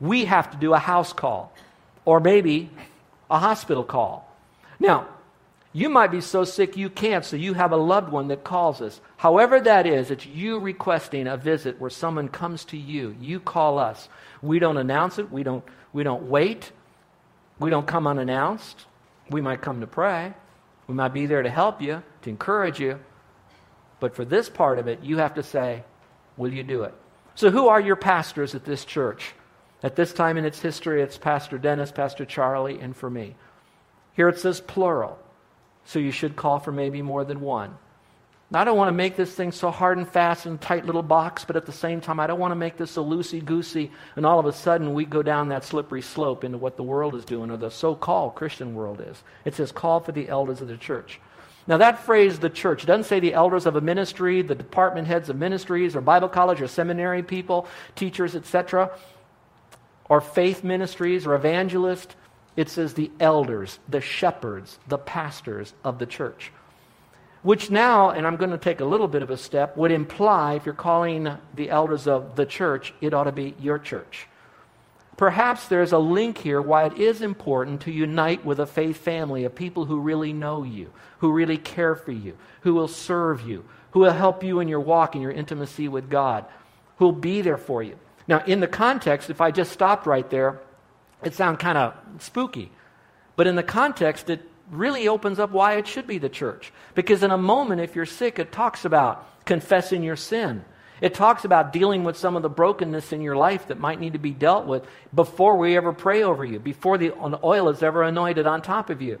we 0.00 0.24
have 0.24 0.50
to 0.50 0.56
do 0.56 0.74
a 0.74 0.78
house 0.78 1.12
call 1.12 1.52
or 2.04 2.18
maybe 2.18 2.70
a 3.30 3.38
hospital 3.38 3.84
call. 3.84 4.28
Now, 4.80 5.06
you 5.76 5.90
might 5.90 6.10
be 6.10 6.22
so 6.22 6.44
sick 6.44 6.78
you 6.78 6.88
can't, 6.88 7.22
so 7.22 7.36
you 7.36 7.52
have 7.52 7.70
a 7.70 7.76
loved 7.76 8.10
one 8.10 8.28
that 8.28 8.44
calls 8.44 8.80
us. 8.80 8.98
However, 9.18 9.60
that 9.60 9.86
is, 9.86 10.10
it's 10.10 10.24
you 10.24 10.58
requesting 10.58 11.26
a 11.26 11.36
visit 11.36 11.78
where 11.78 11.90
someone 11.90 12.28
comes 12.28 12.64
to 12.66 12.78
you. 12.78 13.14
You 13.20 13.40
call 13.40 13.78
us. 13.78 14.08
We 14.40 14.58
don't 14.58 14.78
announce 14.78 15.18
it, 15.18 15.30
we 15.30 15.42
don't, 15.42 15.62
we 15.92 16.02
don't 16.02 16.30
wait, 16.30 16.72
we 17.58 17.68
don't 17.68 17.86
come 17.86 18.06
unannounced. 18.06 18.86
We 19.28 19.42
might 19.42 19.60
come 19.60 19.82
to 19.82 19.86
pray, 19.86 20.32
we 20.86 20.94
might 20.94 21.12
be 21.12 21.26
there 21.26 21.42
to 21.42 21.50
help 21.50 21.82
you, 21.82 22.02
to 22.22 22.30
encourage 22.30 22.80
you. 22.80 22.98
But 24.00 24.16
for 24.16 24.24
this 24.24 24.48
part 24.48 24.78
of 24.78 24.88
it, 24.88 25.02
you 25.02 25.18
have 25.18 25.34
to 25.34 25.42
say, 25.42 25.84
Will 26.38 26.54
you 26.54 26.62
do 26.62 26.84
it? 26.84 26.94
So, 27.34 27.50
who 27.50 27.68
are 27.68 27.80
your 27.82 27.96
pastors 27.96 28.54
at 28.54 28.64
this 28.64 28.86
church? 28.86 29.34
At 29.82 29.94
this 29.94 30.14
time 30.14 30.38
in 30.38 30.46
its 30.46 30.58
history, 30.58 31.02
it's 31.02 31.18
Pastor 31.18 31.58
Dennis, 31.58 31.92
Pastor 31.92 32.24
Charlie, 32.24 32.80
and 32.80 32.96
for 32.96 33.10
me. 33.10 33.34
Here 34.14 34.30
it 34.30 34.38
says 34.38 34.62
plural 34.62 35.18
so 35.86 35.98
you 35.98 36.10
should 36.10 36.36
call 36.36 36.58
for 36.58 36.72
maybe 36.72 37.00
more 37.00 37.24
than 37.24 37.40
one. 37.40 37.76
Now, 38.48 38.60
I 38.60 38.64
don't 38.64 38.76
want 38.76 38.88
to 38.88 38.92
make 38.92 39.16
this 39.16 39.34
thing 39.34 39.50
so 39.50 39.72
hard 39.72 39.98
and 39.98 40.08
fast 40.08 40.46
and 40.46 40.60
tight 40.60 40.86
little 40.86 41.02
box, 41.02 41.44
but 41.44 41.56
at 41.56 41.66
the 41.66 41.72
same 41.72 42.00
time, 42.00 42.20
I 42.20 42.28
don't 42.28 42.38
want 42.38 42.52
to 42.52 42.56
make 42.56 42.76
this 42.76 42.92
so 42.92 43.04
loosey 43.04 43.44
goosey, 43.44 43.90
and 44.14 44.24
all 44.24 44.38
of 44.38 44.46
a 44.46 44.52
sudden 44.52 44.94
we 44.94 45.04
go 45.04 45.20
down 45.20 45.48
that 45.48 45.64
slippery 45.64 46.02
slope 46.02 46.44
into 46.44 46.58
what 46.58 46.76
the 46.76 46.84
world 46.84 47.16
is 47.16 47.24
doing, 47.24 47.50
or 47.50 47.56
the 47.56 47.70
so 47.70 47.96
called 47.96 48.36
Christian 48.36 48.76
world 48.76 49.02
is. 49.04 49.24
It 49.44 49.54
says, 49.54 49.72
call 49.72 49.98
for 49.98 50.12
the 50.12 50.28
elders 50.28 50.60
of 50.60 50.68
the 50.68 50.76
church. 50.76 51.18
Now, 51.66 51.78
that 51.78 52.04
phrase, 52.04 52.38
the 52.38 52.48
church, 52.48 52.86
doesn't 52.86 53.04
say 53.04 53.18
the 53.18 53.34
elders 53.34 53.66
of 53.66 53.74
a 53.74 53.80
ministry, 53.80 54.42
the 54.42 54.54
department 54.54 55.08
heads 55.08 55.28
of 55.28 55.36
ministries, 55.36 55.96
or 55.96 56.00
Bible 56.00 56.28
college, 56.28 56.60
or 56.60 56.68
seminary 56.68 57.24
people, 57.24 57.66
teachers, 57.96 58.36
etc., 58.36 58.92
or 60.08 60.20
faith 60.20 60.62
ministries, 60.62 61.26
or 61.26 61.34
evangelists. 61.34 62.14
It 62.56 62.70
says 62.70 62.94
the 62.94 63.10
elders, 63.20 63.78
the 63.88 64.00
shepherds, 64.00 64.78
the 64.88 64.98
pastors 64.98 65.74
of 65.84 65.98
the 65.98 66.06
church. 66.06 66.50
Which 67.42 67.70
now, 67.70 68.10
and 68.10 68.26
I'm 68.26 68.36
going 68.36 68.50
to 68.50 68.58
take 68.58 68.80
a 68.80 68.84
little 68.84 69.06
bit 69.06 69.22
of 69.22 69.30
a 69.30 69.36
step, 69.36 69.76
would 69.76 69.92
imply 69.92 70.54
if 70.54 70.66
you're 70.66 70.74
calling 70.74 71.36
the 71.54 71.70
elders 71.70 72.08
of 72.08 72.34
the 72.34 72.46
church, 72.46 72.92
it 73.00 73.14
ought 73.14 73.24
to 73.24 73.32
be 73.32 73.54
your 73.60 73.78
church. 73.78 74.26
Perhaps 75.16 75.68
there's 75.68 75.92
a 75.92 75.98
link 75.98 76.38
here 76.38 76.60
why 76.60 76.86
it 76.86 76.98
is 76.98 77.22
important 77.22 77.82
to 77.82 77.92
unite 77.92 78.44
with 78.44 78.58
a 78.58 78.66
faith 78.66 78.98
family 78.98 79.44
of 79.44 79.54
people 79.54 79.84
who 79.86 80.00
really 80.00 80.32
know 80.32 80.62
you, 80.62 80.90
who 81.18 81.32
really 81.32 81.56
care 81.56 81.94
for 81.94 82.12
you, 82.12 82.36
who 82.62 82.74
will 82.74 82.88
serve 82.88 83.42
you, 83.42 83.64
who 83.92 84.00
will 84.00 84.12
help 84.12 84.42
you 84.42 84.60
in 84.60 84.68
your 84.68 84.80
walk 84.80 85.14
and 85.14 85.22
your 85.22 85.32
intimacy 85.32 85.88
with 85.88 86.10
God, 86.10 86.44
who 86.98 87.06
will 87.06 87.12
be 87.12 87.40
there 87.40 87.56
for 87.56 87.82
you. 87.82 87.96
Now, 88.28 88.42
in 88.44 88.60
the 88.60 88.66
context, 88.66 89.30
if 89.30 89.40
I 89.40 89.50
just 89.52 89.72
stopped 89.72 90.06
right 90.06 90.28
there, 90.28 90.60
it 91.22 91.34
sounds 91.34 91.58
kind 91.58 91.78
of 91.78 91.94
spooky. 92.18 92.70
But 93.36 93.46
in 93.46 93.56
the 93.56 93.62
context, 93.62 94.30
it 94.30 94.48
really 94.70 95.08
opens 95.08 95.38
up 95.38 95.50
why 95.50 95.74
it 95.74 95.86
should 95.86 96.06
be 96.06 96.18
the 96.18 96.28
church. 96.28 96.72
Because 96.94 97.22
in 97.22 97.30
a 97.30 97.38
moment, 97.38 97.80
if 97.80 97.94
you're 97.94 98.06
sick, 98.06 98.38
it 98.38 98.52
talks 98.52 98.84
about 98.84 99.44
confessing 99.44 100.02
your 100.02 100.16
sin. 100.16 100.64
It 101.00 101.14
talks 101.14 101.44
about 101.44 101.72
dealing 101.72 102.04
with 102.04 102.16
some 102.16 102.36
of 102.36 102.42
the 102.42 102.48
brokenness 102.48 103.12
in 103.12 103.20
your 103.20 103.36
life 103.36 103.68
that 103.68 103.78
might 103.78 104.00
need 104.00 104.14
to 104.14 104.18
be 104.18 104.30
dealt 104.30 104.66
with 104.66 104.86
before 105.14 105.56
we 105.56 105.76
ever 105.76 105.92
pray 105.92 106.22
over 106.22 106.44
you, 106.44 106.58
before 106.58 106.96
the 106.96 107.12
oil 107.44 107.68
is 107.68 107.82
ever 107.82 108.02
anointed 108.02 108.46
on 108.46 108.62
top 108.62 108.88
of 108.88 109.02
you. 109.02 109.20